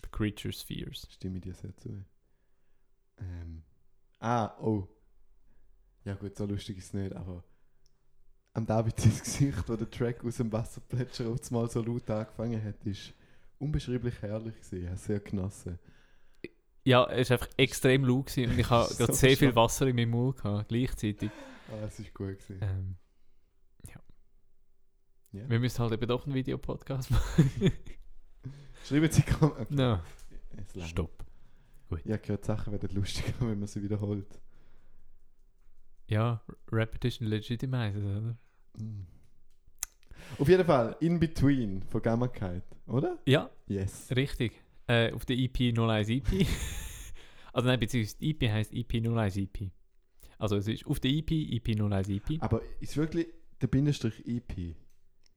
[0.03, 1.07] The Creature Spheres.
[1.11, 2.05] Stimme dir sehr zu.
[3.19, 3.63] Ähm.
[4.19, 4.89] Ah, oh.
[6.05, 7.45] Ja gut, so lustig ist es nicht, aber
[8.57, 12.63] am David sein Gesicht, wo der Track aus dem Wasserplätscher auf mal so laut angefangen
[12.63, 13.13] hat, ist
[13.59, 14.93] unbeschreiblich herrlich gewesen.
[14.93, 15.79] Ich sehr genossen.
[16.85, 19.55] Ja, es war einfach extrem laut gewesen und ich habe So gerade sehr viel.
[19.55, 21.31] Wasser in meinem Mund gehabt, gleichzeitig.
[21.71, 22.59] Ah, es ist gut gewesen.
[22.63, 22.97] Ähm,
[23.89, 24.01] ja.
[25.33, 25.51] Ja.
[25.51, 27.51] Wir müssen halt eben doch einen Videopodcast machen.
[28.85, 29.67] Schreiben Sie Kom okay.
[29.71, 30.01] no.
[30.85, 31.25] Stopp.
[32.05, 34.41] Ich habe gehört, Sachen werden lustiger, wenn man sie wiederholt.
[36.09, 38.39] Ja, Repetition legitimizes, oder?
[38.79, 39.07] Mm.
[40.39, 43.19] Auf jeden Fall, In Between von Gammakeit, oder?
[43.27, 44.09] Ja, Yes.
[44.15, 44.53] richtig.
[44.87, 46.47] Äh, auf der EP 01 EP.
[47.53, 49.71] also nein, beziehungsweise die EP heisst EP 01 EP.
[50.39, 52.39] Also es ist auf der EP, EP 01 EP.
[52.41, 53.27] Aber ist wirklich
[53.61, 54.75] der Bindestrich EP?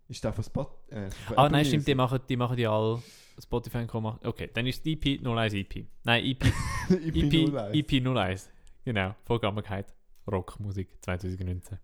[0.10, 0.68] Ist der von Spot?
[0.90, 3.02] Äh, Ah Apple nein, stimmt, die machen, die machen die alle
[3.42, 5.88] Spotify machen- Okay, dann ist EP 01 EP.
[6.04, 6.44] Nein, EP,
[6.90, 7.76] EP, EP, 01.
[7.76, 8.50] EP 01.
[8.84, 9.94] Genau, Vollgammerkeit.
[10.30, 11.80] Rockmusik 2019.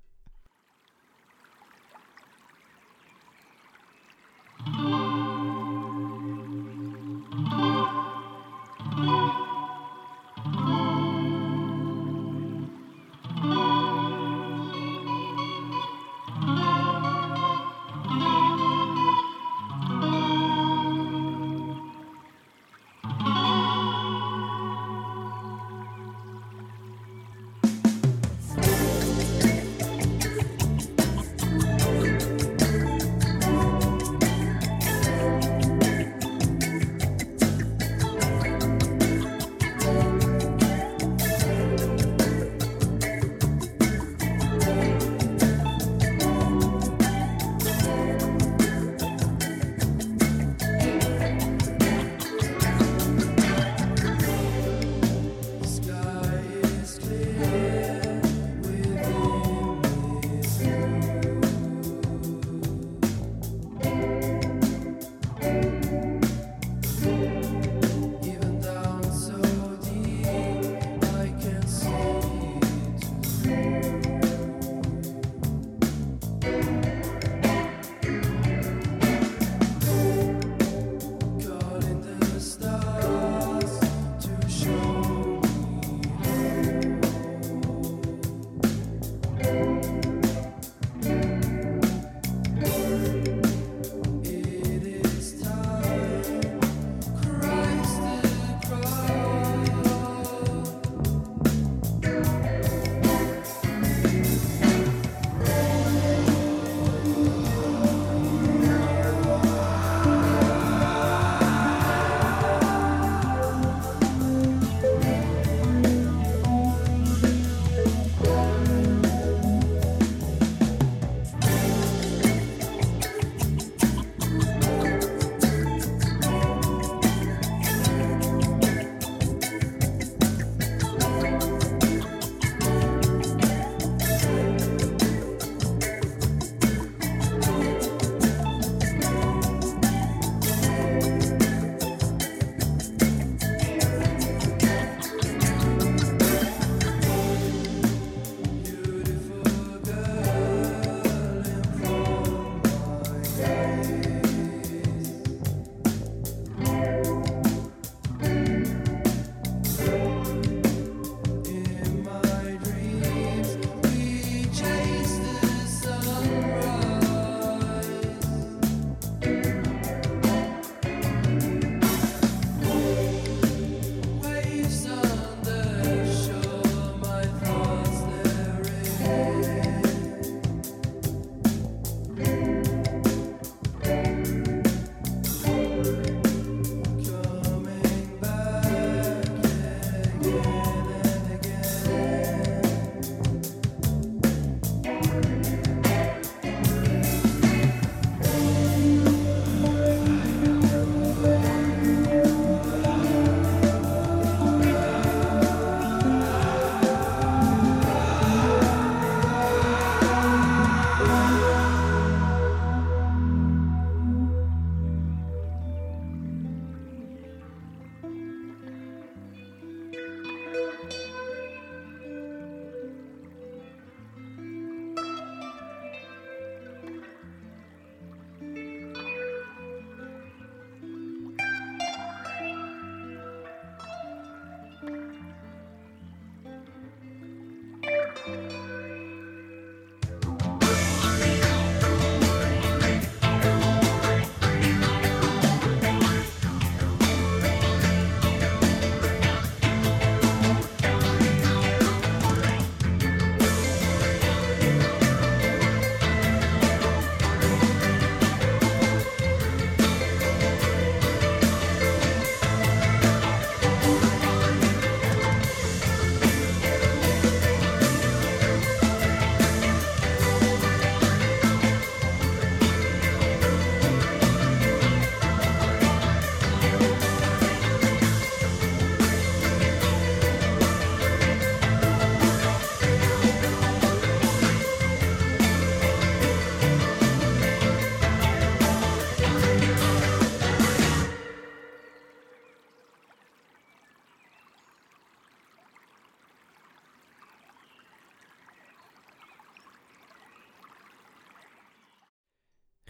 [4.68, 5.05] Ich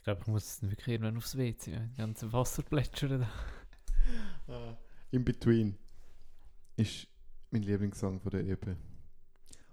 [0.05, 1.71] glaube, ich muss dann wirklich irgendwann aufs WC.
[1.73, 1.79] ja.
[1.79, 3.29] Die ganze Wasser plätschern da.
[4.47, 4.77] Ah,
[5.09, 5.75] In Between
[6.77, 7.07] ist
[7.49, 8.75] mein Lieblingssong von der EP.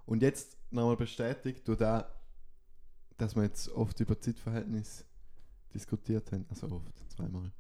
[0.06, 2.04] Und jetzt nochmal bestätigt durch das,
[3.18, 5.04] dass wir jetzt oft über Zeitverhältnis
[5.74, 6.46] diskutiert haben.
[6.48, 7.52] Also oft, zweimal.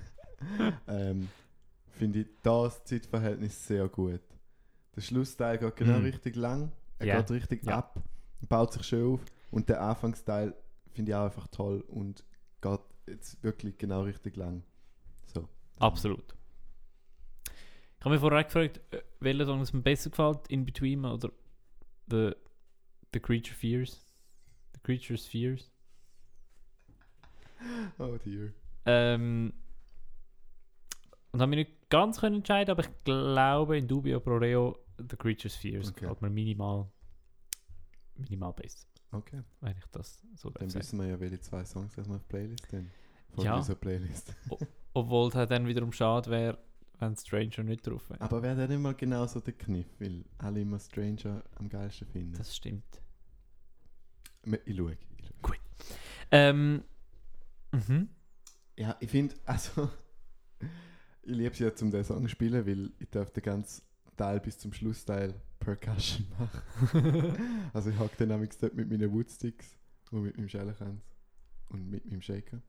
[0.88, 1.28] ähm,
[1.92, 4.20] Finde ich das Zeitverhältnis sehr gut.
[4.94, 6.04] Der Schlussteil geht genau Mhm.
[6.04, 6.72] richtig lang.
[6.98, 7.20] Er Ja.
[7.20, 7.78] geht richtig Ja.
[7.78, 8.02] ab.
[8.48, 9.20] Baut sich schön auf.
[9.50, 10.54] Und der Anfangsteil
[10.92, 12.24] finde ich auch einfach toll und
[12.60, 14.62] geht jetzt wirklich genau richtig lang.
[15.26, 15.48] So.
[15.78, 16.34] Absolut.
[17.98, 21.30] Ich habe mich vorher gefragt, äh, welcher Song es mir besser gefällt, In Between oder
[22.08, 22.32] The,
[23.12, 24.06] the Creature Fears.
[24.74, 25.70] The Creature's Fears.
[27.98, 28.54] Oh dear.
[28.86, 29.52] Ähm,
[31.32, 35.16] und habe mich nicht ganz können entscheiden, aber ich glaube in Dubio Pro Reo The
[35.16, 36.00] Creature's Fears Okay.
[36.00, 36.90] gefällt mir minimal,
[38.16, 39.42] minimal besser, Okay.
[39.60, 42.90] wenn ich das so Dann wissen wir ja, welche zwei Songs wir auf Playlist haben.
[43.34, 43.56] Von Ja.
[43.56, 44.34] unserer Playlist.
[44.94, 46.58] Obwohl es halt dann wiederum schade wäre,
[46.98, 48.20] wenn Stranger nicht drauf wäre.
[48.20, 52.34] Aber wäre dann mal genau so der Kniff, weil alle immer Stranger am geilsten finden.
[52.34, 53.00] Das stimmt.
[54.64, 54.92] Ich schaue.
[55.18, 55.56] Ich schaue.
[56.32, 56.84] Ähm,
[57.72, 58.08] mhm.
[58.76, 59.90] Ja, ich finde, also,
[61.22, 63.82] ich liebe es ja zum den Song zu spielen, weil ich darf den ganzen
[64.16, 67.70] Teil bis zum Schlussteil Percussion machen.
[67.72, 69.78] also ich hocke dann nämlich dort mit meinen Woodsticks
[70.10, 71.02] und mit meinem Schellenkranz
[71.68, 72.60] und mit meinem Shaker,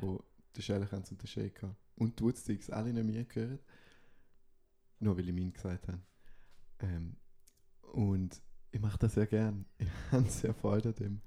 [0.00, 0.22] wo
[0.54, 3.60] der Schellenkranz und der Shaker und die Woodsticks alle nicht mir gehören.
[4.98, 6.00] Nur weil ich meinen gesagt habe.
[6.80, 7.16] Ähm,
[7.92, 9.64] und ich mache das sehr gern.
[9.78, 11.20] Ich habe sehr Freude an dem.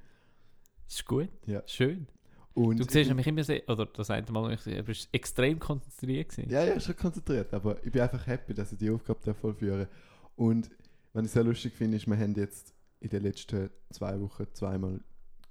[0.87, 1.29] Ist gut.
[1.45, 1.63] Ja.
[1.65, 2.07] Schön.
[2.53, 6.49] Und Du siehst nämlich immer sehr, oder das eine Mal, du bist extrem konzentriert gewesen.
[6.49, 9.87] Ja, ja, schon konzentriert, aber ich bin einfach happy, dass ich die Aufgabe da vollführe.
[10.35, 10.71] Und
[11.17, 15.03] was ich sehr lustig finde, ist, wir haben jetzt in den letzten zwei Wochen zweimal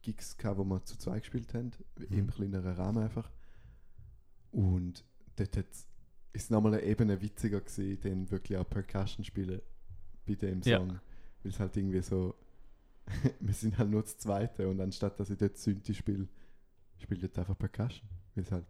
[0.03, 1.73] Gigs gehabt, wo wir zu zweit gespielt haben,
[2.11, 2.31] im Mhm.
[2.31, 3.31] kleineren Rahmen einfach.
[4.53, 5.05] Und
[5.37, 5.89] dort hat's,
[6.33, 9.61] ist es nochmal eine Ebene witziger gewesen, dann wirklich auch Percussion spielen
[10.27, 10.79] bei dem Ja.
[10.79, 11.01] Song.
[11.43, 12.35] Weil es halt irgendwie so,
[13.41, 16.29] wir sind halt nur das Zweite und anstatt dass ich dort Synthi spiele,
[16.99, 18.67] spiele ich dort einfach Percussion, weil es halt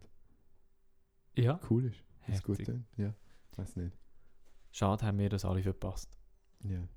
[1.37, 1.61] Ja.
[1.71, 2.03] cool ist.
[2.29, 2.59] Ist gut?
[2.97, 3.15] Ja,
[3.57, 3.97] weiß nicht.
[4.73, 6.17] Schade, haben wir das alle verpasst.
[6.71, 6.89] Ja.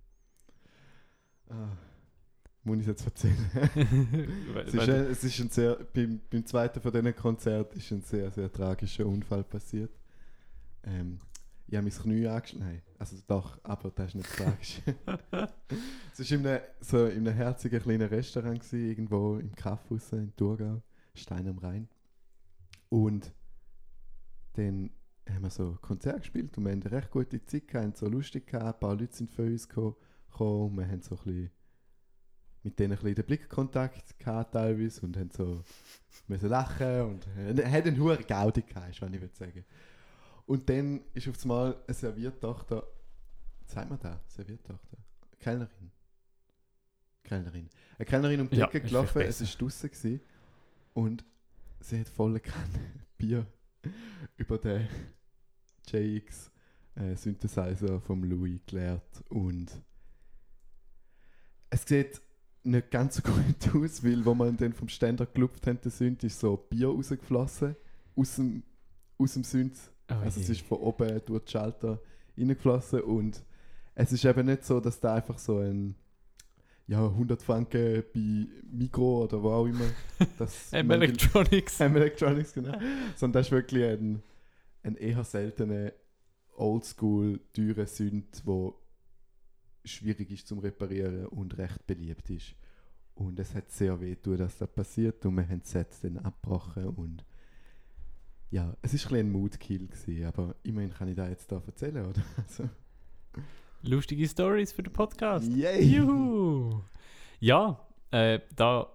[1.50, 1.78] Ah.
[2.64, 3.52] Muss ich es jetzt erzählen?
[4.66, 8.02] es, ist ein, es ist ein sehr, beim, beim zweiten von diesen Konzert ist ein
[8.02, 9.92] sehr, sehr tragischer Unfall passiert.
[10.84, 11.20] Ähm,
[11.68, 12.66] ich habe mein Knie angeschlagen.
[12.66, 14.82] Nein, also doch, aber das ist nicht tragisch.
[16.18, 20.36] es war in einem, so in einem herzigen kleinen Restaurant, gewesen, irgendwo im Kaffhaus in
[20.36, 20.82] Thurgau,
[21.16, 21.88] Stein am Rhein.
[22.90, 23.32] Und
[24.54, 24.90] dann
[25.34, 28.08] haben wir so Konzert gespielt und wir haben eine recht gute Zeit gehabt, haben so
[28.08, 29.96] lustig gehabt, ein paar Leute sind für uns gekommen,
[30.40, 31.52] und wir haben so ein bisschen
[32.64, 35.64] mit denen ein bisschen den Blickkontakt gehabt teilweise und haben so
[36.28, 39.66] müssen lachen und äh, hat einen hohen Gaudi gehabt, ist, was ich will sagen.
[40.46, 42.86] Und dann ist auf einmal eine Serviertochter,
[43.66, 44.98] sagt man da, Serviertochter,
[45.40, 45.92] Kellnerin.
[47.24, 47.70] Kellnerin.
[47.98, 50.22] Eine Kellnerin um die Ja, Ecke gelaufen, es war draussen gewesen,
[50.94, 51.24] und
[51.80, 52.80] sie hat volle Kanne
[53.18, 53.46] Bier
[54.38, 54.88] über den
[55.92, 56.52] JX
[56.96, 59.68] äh, Synthesizer vom Louis geleert und
[61.70, 62.22] es sieht
[62.64, 66.24] nicht ganz so gut aus, weil wo man dann vom Ständer gelupft hat, der Synth,
[66.24, 67.76] ist so Bier rausgeflossen
[68.16, 68.64] aus dem,
[69.18, 69.78] aus dem Synth.
[70.10, 72.02] Oh Also es ist von oben durch die Schalter
[72.38, 73.44] reingeflossen und
[73.96, 75.96] es ist eben nicht so, dass da einfach so ein
[76.88, 79.86] ja, 100 Franken bei Mikro oder wo auch immer.
[80.40, 81.80] Das M Electronics.
[81.80, 82.78] M Electronics, genau.
[83.16, 84.24] Sondern das ist wirklich ein,
[84.84, 85.94] ein eher seltener,
[86.56, 88.82] oldschool, teurer Synth, wo
[89.86, 92.56] schwierig ist zum Reparieren und recht beliebt ist.
[93.16, 96.18] Und es hat sehr weh getan, dass das passiert und wir haben das Set dann
[96.20, 97.26] abgebrochen und
[98.52, 101.62] ja, es ist ein, bisschen ein Moodkill gewesen, aber immerhin kann ich da jetzt da
[101.66, 102.22] erzählen, oder?
[102.38, 102.70] Also,
[103.84, 105.48] Lustige Stories für den Podcast.
[105.48, 105.84] yay!
[105.84, 106.82] Juhu!
[107.40, 108.92] Ja, äh, da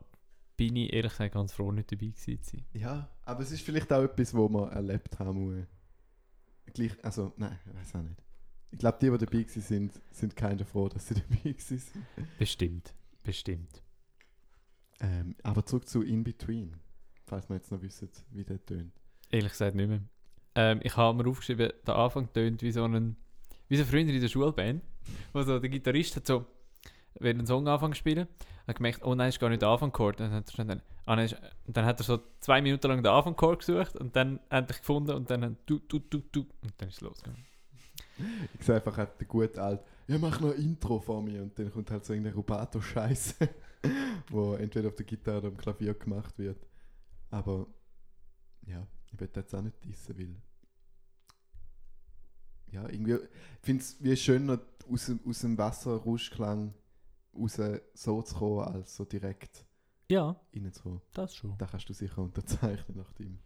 [0.57, 2.64] bin ich ehrlich gesagt ganz froh, nicht dabei gewesen zu sein.
[2.74, 5.66] Ja, aber es ist vielleicht auch etwas, wo man erlebt haben muss.
[6.72, 8.22] Gleich, also, nein, ich weiß auch nicht.
[8.70, 11.83] Ich glaube, die, die dabei gewesen sind, sind keine froh, dass sie dabei sind.
[12.39, 13.83] Bestimmt, bestimmt.
[15.01, 16.77] Ähm, aber zurück zu In Between,
[17.27, 18.93] falls wir jetzt noch wissen, wie der tönt.
[19.31, 20.03] Ehrlich gesagt nicht mehr.
[20.57, 23.16] Ähm, ich habe mir aufgeschrieben, der Anfang tönt wie so ein,
[23.68, 24.83] wie so früher in der Schulband,
[25.33, 26.47] wo so der Gitarrist hat so,
[27.19, 28.29] will einen Song anfangen zu spielen,
[28.67, 30.21] hat gemerkt, oh nein, ist gar nicht der Anfangchord.
[30.21, 31.17] Dann hat er ah,
[31.67, 35.31] dann hat er so zwei Minuten lang den Anfangchord gesucht und dann endlich gefunden und
[35.31, 37.45] dann du, du, du, du und dann ist es losgegangen.
[38.59, 41.59] Ich sehe einfach halt der gute alt, ja mach noch ein Intro von mir und
[41.59, 43.49] dann kommt halt so irgendeine Rubato-Scheiße,
[44.31, 46.65] wo entweder auf der Gitarre oder am Klavier gemacht wird.
[47.31, 47.67] Aber
[48.67, 50.37] ja, ich will jetzt auch nicht dissen, weil
[52.71, 53.21] ja, irgendwie, ich
[53.62, 54.61] finde es wie schöner
[54.91, 56.75] aus, dem- aus dem Wasserrauschklang
[57.37, 57.61] raus
[57.95, 59.64] so zu kommen, als so direkt
[60.11, 61.01] Ja, reinzukommen.
[61.12, 61.57] das schon.
[61.59, 63.39] Da kannst du sicher unterzeichnen nach deinem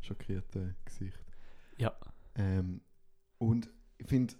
[0.00, 1.24] schockierten Gesicht.
[1.78, 1.92] Ja.
[2.34, 2.80] Ähm,
[3.38, 3.68] und
[3.98, 4.34] ich finde,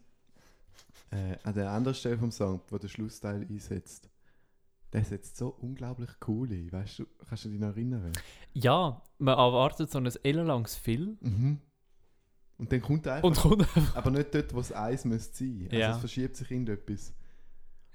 [1.11, 4.09] äh, an der anderen Stelle vom Song, wo der Schlussteil einsetzt,
[4.93, 6.73] der setzt so unglaublich cool ein.
[6.73, 8.13] Weißt du, kannst du dich noch erinnern?
[8.53, 11.61] Ja, man erwartet so ein ellenlanges Fill Mhm.
[12.59, 13.97] Und dann kommt er einfach, und kommt einfach.
[13.97, 15.63] aber nicht dort, wo es eins müsste sein.
[15.71, 15.91] Also Ja.
[15.93, 17.15] es verschiebt sich irgendetwas.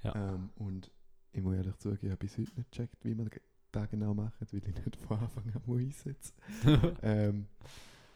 [0.06, 0.34] Ja.
[0.34, 0.90] Ähm, und
[1.32, 3.30] ich muss ehrlich zugeben, ich habe bis heute nicht gecheckt, wie man
[3.72, 6.34] das genau macht, weil ich nicht von Anfang an muss einsetzen
[7.02, 7.46] ähm,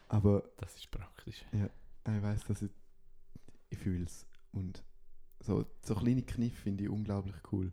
[0.08, 1.44] Aber das ist praktisch.
[1.52, 2.70] ich weiß, dass ich,
[3.68, 4.26] ich fühle es.
[4.52, 4.82] Und
[5.40, 7.72] so, so kleine Kniff finde ich unglaublich cool.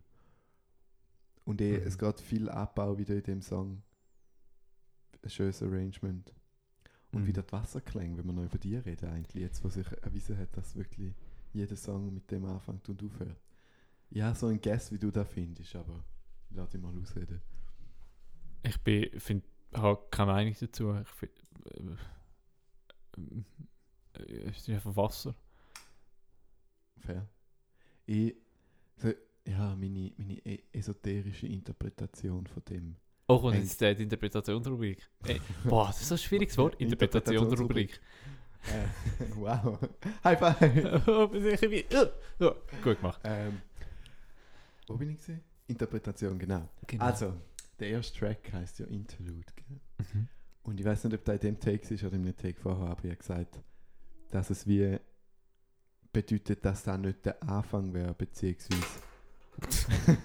[1.44, 1.86] Und eh, Mhm.
[1.86, 3.82] es geht viel Abbau wieder in dem Song.
[5.22, 6.34] Ein schönes Arrangement.
[7.12, 7.26] Und Mhm.
[7.26, 10.54] wieder die Wasserklänge, wenn wir noch über die reden, eigentlich, jetzt, wo sich erwiesen hat,
[10.56, 11.14] dass wirklich
[11.54, 13.40] jeder Song mit dem anfängt und aufhört.
[14.10, 16.04] Ja, so ein Guess, wie du da findest, aber
[16.50, 17.40] lass dich mal ausreden.
[18.62, 19.42] Ich bin,
[19.74, 20.94] habe keine Meinung dazu.
[20.94, 21.32] Ich find,
[23.16, 25.34] äh, äh, es ist einfach Wasser.
[26.98, 27.28] Fair.
[28.06, 28.34] Ich,
[28.96, 29.12] so,
[29.46, 32.96] ja, meine, meine e- esoterische Interpretation von dem.
[33.28, 35.08] Oh, und jetzt äh, die Interpretationsrubrik.
[35.26, 36.80] Ey, boah, das ist so ein schwieriges Wort.
[36.80, 38.00] Interpretationsrubrik.
[38.64, 38.86] Äh,
[39.36, 39.78] wow.
[40.24, 41.02] High five!
[41.06, 41.30] Oh.
[42.40, 42.50] Uh,
[42.82, 43.20] gut gemacht.
[43.24, 43.60] ähm,
[44.88, 45.40] wo bin ich gesehen?
[45.66, 46.68] Interpretation, genau.
[46.86, 47.04] Genau.
[47.04, 47.34] Also,
[47.78, 49.52] der erste Track heißt ja Interlude.
[49.54, 49.80] Gell?
[49.98, 50.28] Mhm.
[50.62, 52.88] Und ich weiß nicht, ob der in dem Take ist oder in dem Take vorher,
[52.88, 53.60] aber ich habe gesagt,
[54.30, 54.98] dass es wie
[56.12, 58.82] bedeutet, dass das nicht der Anfang wäre, beziehungsweise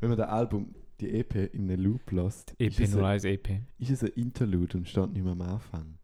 [0.00, 3.24] wenn man das Album, die EP in einem Loop lässt, EP ist, es ein, 01
[3.24, 3.62] EP.
[3.78, 5.98] ist es ein Interlude und steht nicht mehr am Anfang.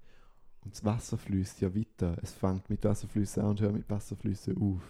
[0.65, 2.17] Und das Wasser fließt ja weiter.
[2.23, 4.83] Es fängt mit Wasserflüssen an und hört mit Wasserflüssen auf.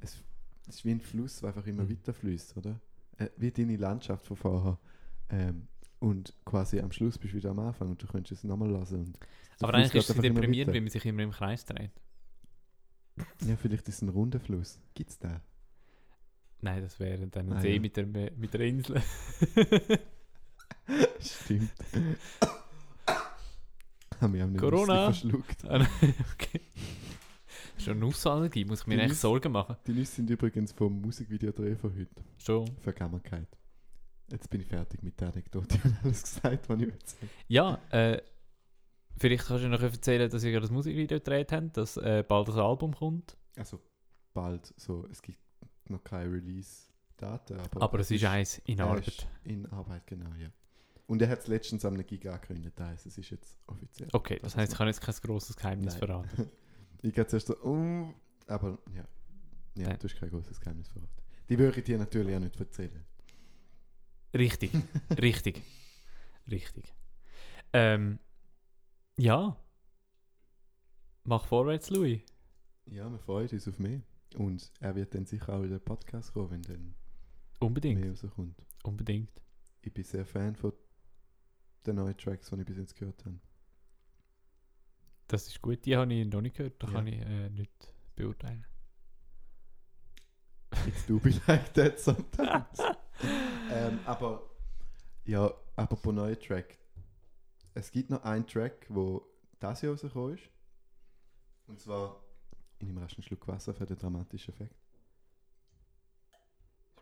[0.00, 0.22] Es,
[0.66, 1.90] es ist wie ein Fluss, der einfach immer Mhm.
[1.90, 2.80] weiter fließt, oder?
[3.18, 4.78] Äh, wie deine Landschaft von vorher.
[5.30, 5.68] Ähm,
[6.00, 9.12] und quasi am Schluss bist du wieder am Anfang und du könntest es nochmal lassen.
[9.60, 10.72] Aber Fluss eigentlich ist es deprimierend, weiter.
[10.74, 11.92] wenn man sich immer im Kreis dreht.
[13.46, 14.80] Ja, vielleicht ist es ein runder Fluss.
[14.94, 15.40] Gibt es den?
[16.60, 17.80] Nein, das wäre dann ein Ah, See ja.
[17.80, 19.00] mit, der, mit der Insel.
[21.20, 21.72] Stimmt.
[24.20, 25.04] Wir haben nicht Corona.
[25.12, 25.64] verschluckt.
[25.66, 25.86] Ah,
[26.34, 26.60] okay.
[27.84, 29.76] Schon eine Nussallergie, muss ich mir Die echt Sorgen machen.
[29.86, 32.24] Die Nüsse sind übrigens vom Musikvideodreh von heute.
[32.38, 32.66] Schon.
[32.78, 33.48] Vergammerkeit.
[34.30, 35.74] Jetzt bin ich fertig mit der Anekdote.
[35.76, 37.30] Ich habe alles gesagt, was ich sagen.
[37.48, 38.22] Ja, äh,
[39.18, 42.48] vielleicht kannst du noch erzählen, dass ihr gerade das Musikvideo gedreht habt, dass äh, bald
[42.48, 43.36] das Album kommt.
[43.56, 43.80] Also
[44.32, 45.06] bald so.
[45.10, 45.38] Es gibt
[45.88, 47.60] noch keine Release-Daten.
[47.60, 49.28] Aber, Aber es ist eins in Arbeit.
[49.44, 50.48] In Arbeit, genau, ja.
[51.06, 52.72] Und er hat es letztens am Gig angekündigt.
[52.78, 54.08] Das heisst, es ist jetzt offiziell.
[54.12, 55.98] Okay, das Das heißt, ich kann jetzt kein grosses Geheimnis Nein.
[55.98, 56.50] verraten.
[57.02, 58.12] Ich gehe zuerst so, oh,
[58.46, 59.04] aber ja.
[59.76, 59.98] Ja, Nein.
[59.98, 61.10] du hast kein großes Geheimnis verraten.
[61.48, 63.04] Die würde ich dir natürlich auch nicht erzählen.
[64.32, 64.70] Richtig,
[65.20, 65.62] richtig,
[66.50, 66.94] richtig.
[67.72, 68.18] Ähm,
[69.16, 69.56] ja.
[71.24, 72.20] Mach vorwärts, Louis.
[72.86, 74.00] Ja, wir freuen uns auf mehr.
[74.36, 76.94] Und er wird dann sicher auch in den Podcast kommen, wenn dann
[77.60, 78.56] Unbedingt, mehr rauskommt.
[78.82, 79.30] unbedingt.
[79.82, 80.72] Ich bin sehr Fan von
[81.86, 83.38] den neuen Tracks, die ich bis jetzt gehört habe.
[85.28, 86.92] Das ist gut, die habe ich noch nicht gehört, da Ja.
[86.92, 88.64] kann ich äh, nicht beurteilen.
[90.86, 92.78] It's do be like that sometimes.
[93.70, 94.50] ähm, aber
[95.24, 96.78] ja, apropos neue Track.
[97.74, 99.26] Es gibt noch einen Track, wo
[99.60, 100.44] das Jahr rausgekommen ist.
[101.66, 102.22] Und zwar,
[102.78, 104.74] ich nehme rasch einen Schluck Wasser für den dramatischen Effekt.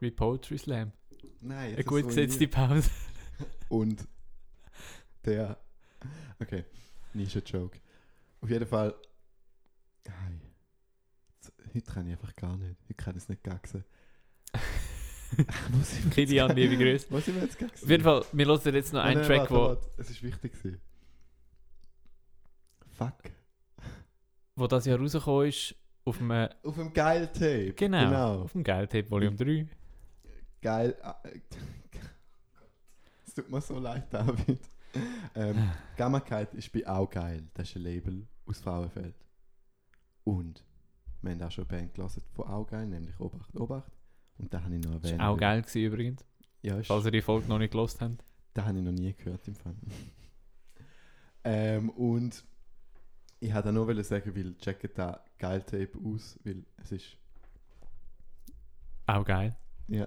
[0.00, 0.92] wie Poetry Slam.
[1.40, 2.90] Nein, Eine gut gesetzte Pause.
[3.68, 4.06] Und
[5.24, 5.58] der.
[6.40, 6.64] Okay,
[7.14, 7.80] nicht ein Joke.
[8.42, 8.94] Auf jeden Fall.
[10.04, 10.40] Hey.
[11.74, 12.76] Heute kann ich einfach gar nicht.
[12.82, 13.84] Heute kann ich es nicht gaxen.
[16.10, 17.06] Kilian, liebe Grüße.
[17.10, 17.84] Was ich mir jetzt gaxen?
[17.84, 19.90] Auf jeden Fall, wir hören jetzt noch einen Nein, Track, warte, wo, warte.
[19.96, 20.80] Es ist wichtig gewesen.
[22.92, 23.14] Fuck.
[24.56, 25.74] wo das Jahr rausgekommen ist,
[26.04, 27.72] auf dem, äh, Auf dem Geil-Tape.
[27.72, 28.42] genau, genau.
[28.42, 29.66] auf dem Geldtape Volume 3.
[30.60, 30.96] Geil.
[31.02, 31.40] ah, äh,
[33.26, 34.60] Es tut mir so leid, David.
[35.34, 37.48] Ähm, Gammakeit ist bei auch geil.
[37.54, 39.14] Das ist ein Label aus Frauenfeld.
[40.24, 40.62] Und
[41.22, 43.90] wir haben auch schon eine Band gelassen von auch geil, nämlich Obacht, Obacht.
[44.38, 45.20] Und da habe ich noch Das erwähnt.
[45.20, 46.24] war auch geil gewesen, übrigens,
[46.60, 48.22] Ja, ist, falls ihr die Folge noch nicht gelost habt.
[48.52, 49.74] da habe ich noch nie gehört im Fall.
[51.44, 52.44] ähm, und
[53.40, 57.16] ich wollte auch nur sagen, weil checkt da geil Tape aus, weil es ist
[59.06, 59.56] Auch geil.
[59.88, 60.06] Ja.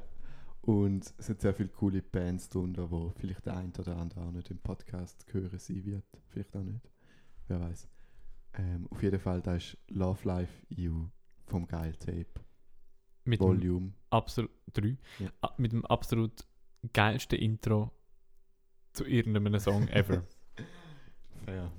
[0.66, 4.32] Und es sind sehr viele coole Bands drunter, wo vielleicht der ein oder andere auch
[4.32, 6.06] nicht im Podcast hören sein wird.
[6.30, 6.90] Vielleicht auch nicht.
[7.48, 7.88] Wer weiß.
[8.56, 11.10] Ähm, auf jeden Fall, da ist Love Life You
[11.46, 12.26] vom Geil Tape
[13.26, 13.94] Mit Volume.
[14.10, 14.98] absolut 3.
[15.20, 15.30] Ja.
[15.58, 16.48] Mit dem absolut
[16.94, 17.92] geilsten Intro
[18.94, 20.24] zu irgendeinem Song ever.
[21.48, 21.72] Ja.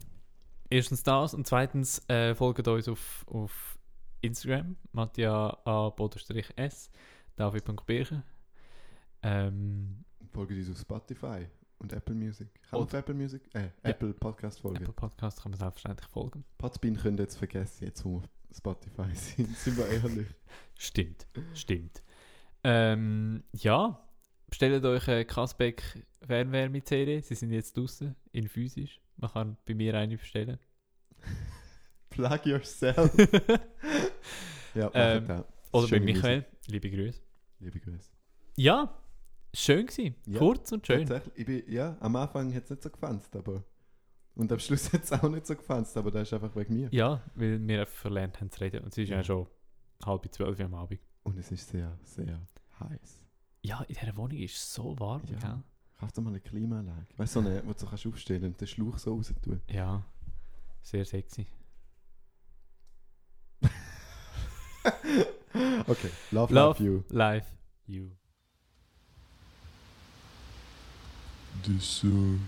[0.70, 3.78] Erstens das und zweitens äh, folgt uns auf, auf
[4.20, 5.92] Instagram, Mattia A.
[6.56, 6.90] S,
[7.34, 8.22] David.birchen.
[9.26, 11.46] Ähm, Folge uns auf Spotify
[11.78, 12.48] und Apple Music.
[12.70, 13.42] Kann auf Apple Music?
[13.54, 14.76] Äh, Apple Podcast folgen.
[14.76, 16.44] Apple Podcast kann man selbstverständlich folgen.
[16.58, 19.56] Podbean könnt ihr jetzt vergessen, jetzt wo wir auf Spotify sind.
[19.56, 20.28] Sind wir ehrlich.
[20.78, 22.02] Stimmt, stimmt.
[22.62, 24.00] Ähm, ja,
[24.48, 25.82] bestellt euch eine Kasbeck
[26.24, 27.20] Fernwärme-CD.
[27.20, 29.00] Sie sind jetzt draußen in physisch.
[29.16, 30.60] Man kann bei mir eine bestellen.
[32.10, 33.12] Plug yourself.
[34.74, 35.44] ja, Ähm.
[35.72, 36.44] Oder bei Michael.
[36.68, 37.20] Liebe Grüße.
[37.58, 38.10] Liebe Grüße.
[38.54, 38.96] Ja,
[39.58, 40.14] schön gewesen.
[40.26, 41.06] Ja, Kurz und schön.
[41.06, 43.64] Tatsächlich, ich bin, ja, am Anfang hat es nicht so gefanzt, aber.
[44.34, 46.88] Und am Schluss hat es auch nicht so gefanzt, aber das ist einfach wegen mir.
[46.92, 48.80] Ja, weil wir einfach verlernt haben zu reden.
[48.84, 49.24] Und es ist ja, Ja.
[49.24, 49.46] schon
[50.04, 51.00] halb zwölf am Abend.
[51.22, 52.46] Und es ist sehr, sehr
[52.80, 53.22] heiß.
[53.62, 55.22] Ja, in dieser Wohnung ist es so warm.
[55.26, 55.38] Ja.
[55.38, 55.62] gell?
[55.98, 57.06] Kauf dir mal eine Klimaanlage.
[57.16, 59.60] Weißt du, so eine, wo du so kannst aufstellen und den Schlauch so raus tun.
[59.70, 60.04] Ja,
[60.82, 61.46] sehr sexy.
[65.88, 66.82] Okay, love, love, Love.
[66.84, 67.02] you.
[67.08, 67.46] Live,
[67.86, 68.10] you.
[71.64, 72.40] This song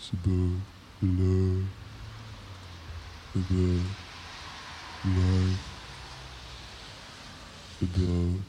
[0.00, 0.60] is about
[1.02, 1.64] love,
[3.34, 3.84] about
[5.04, 5.60] life,
[7.82, 8.40] about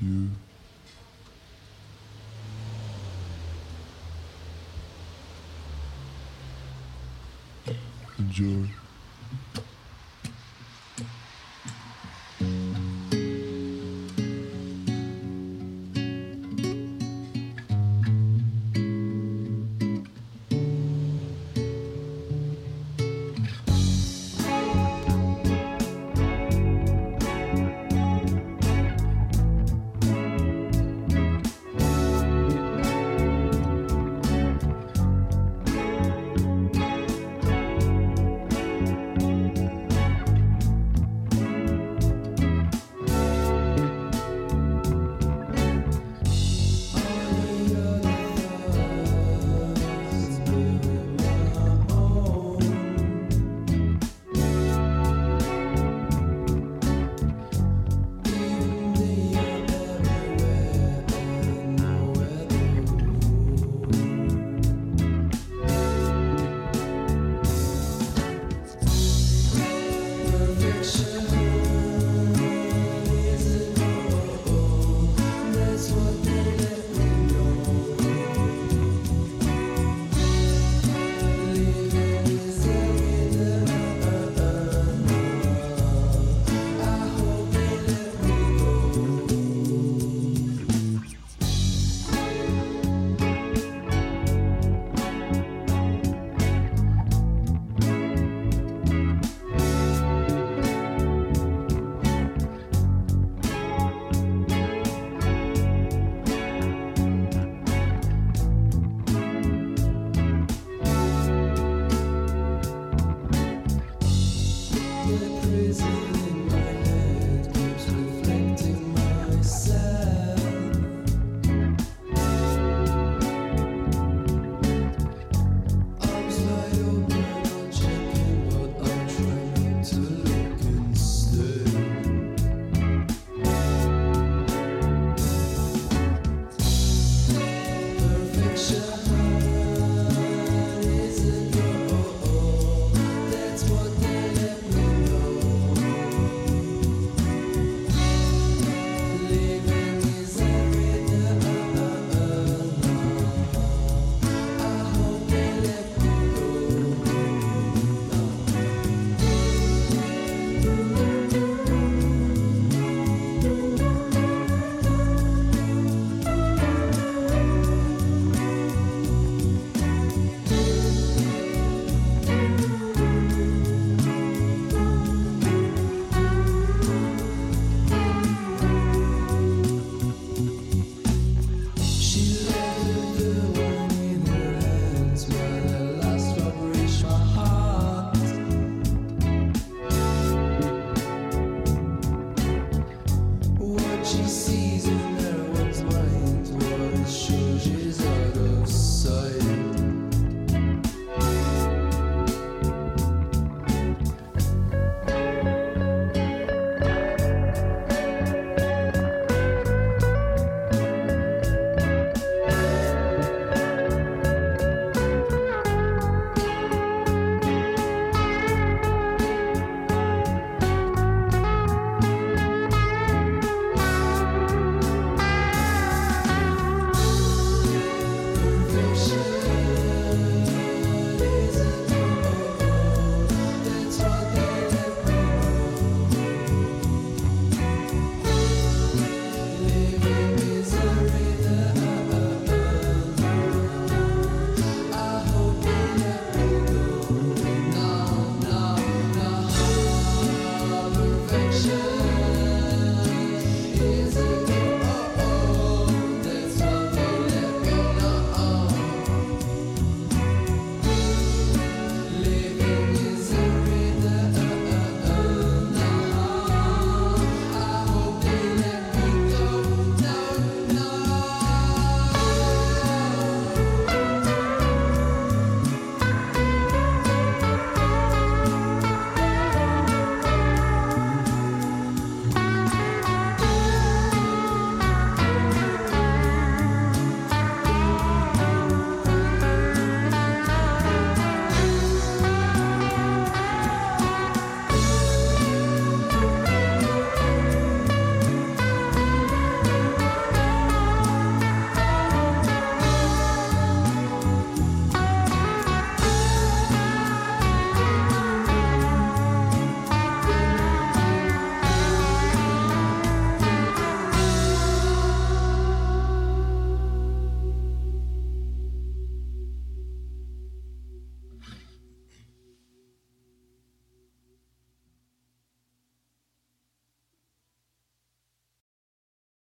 [0.00, 0.28] you.
[8.18, 8.68] Enjoy.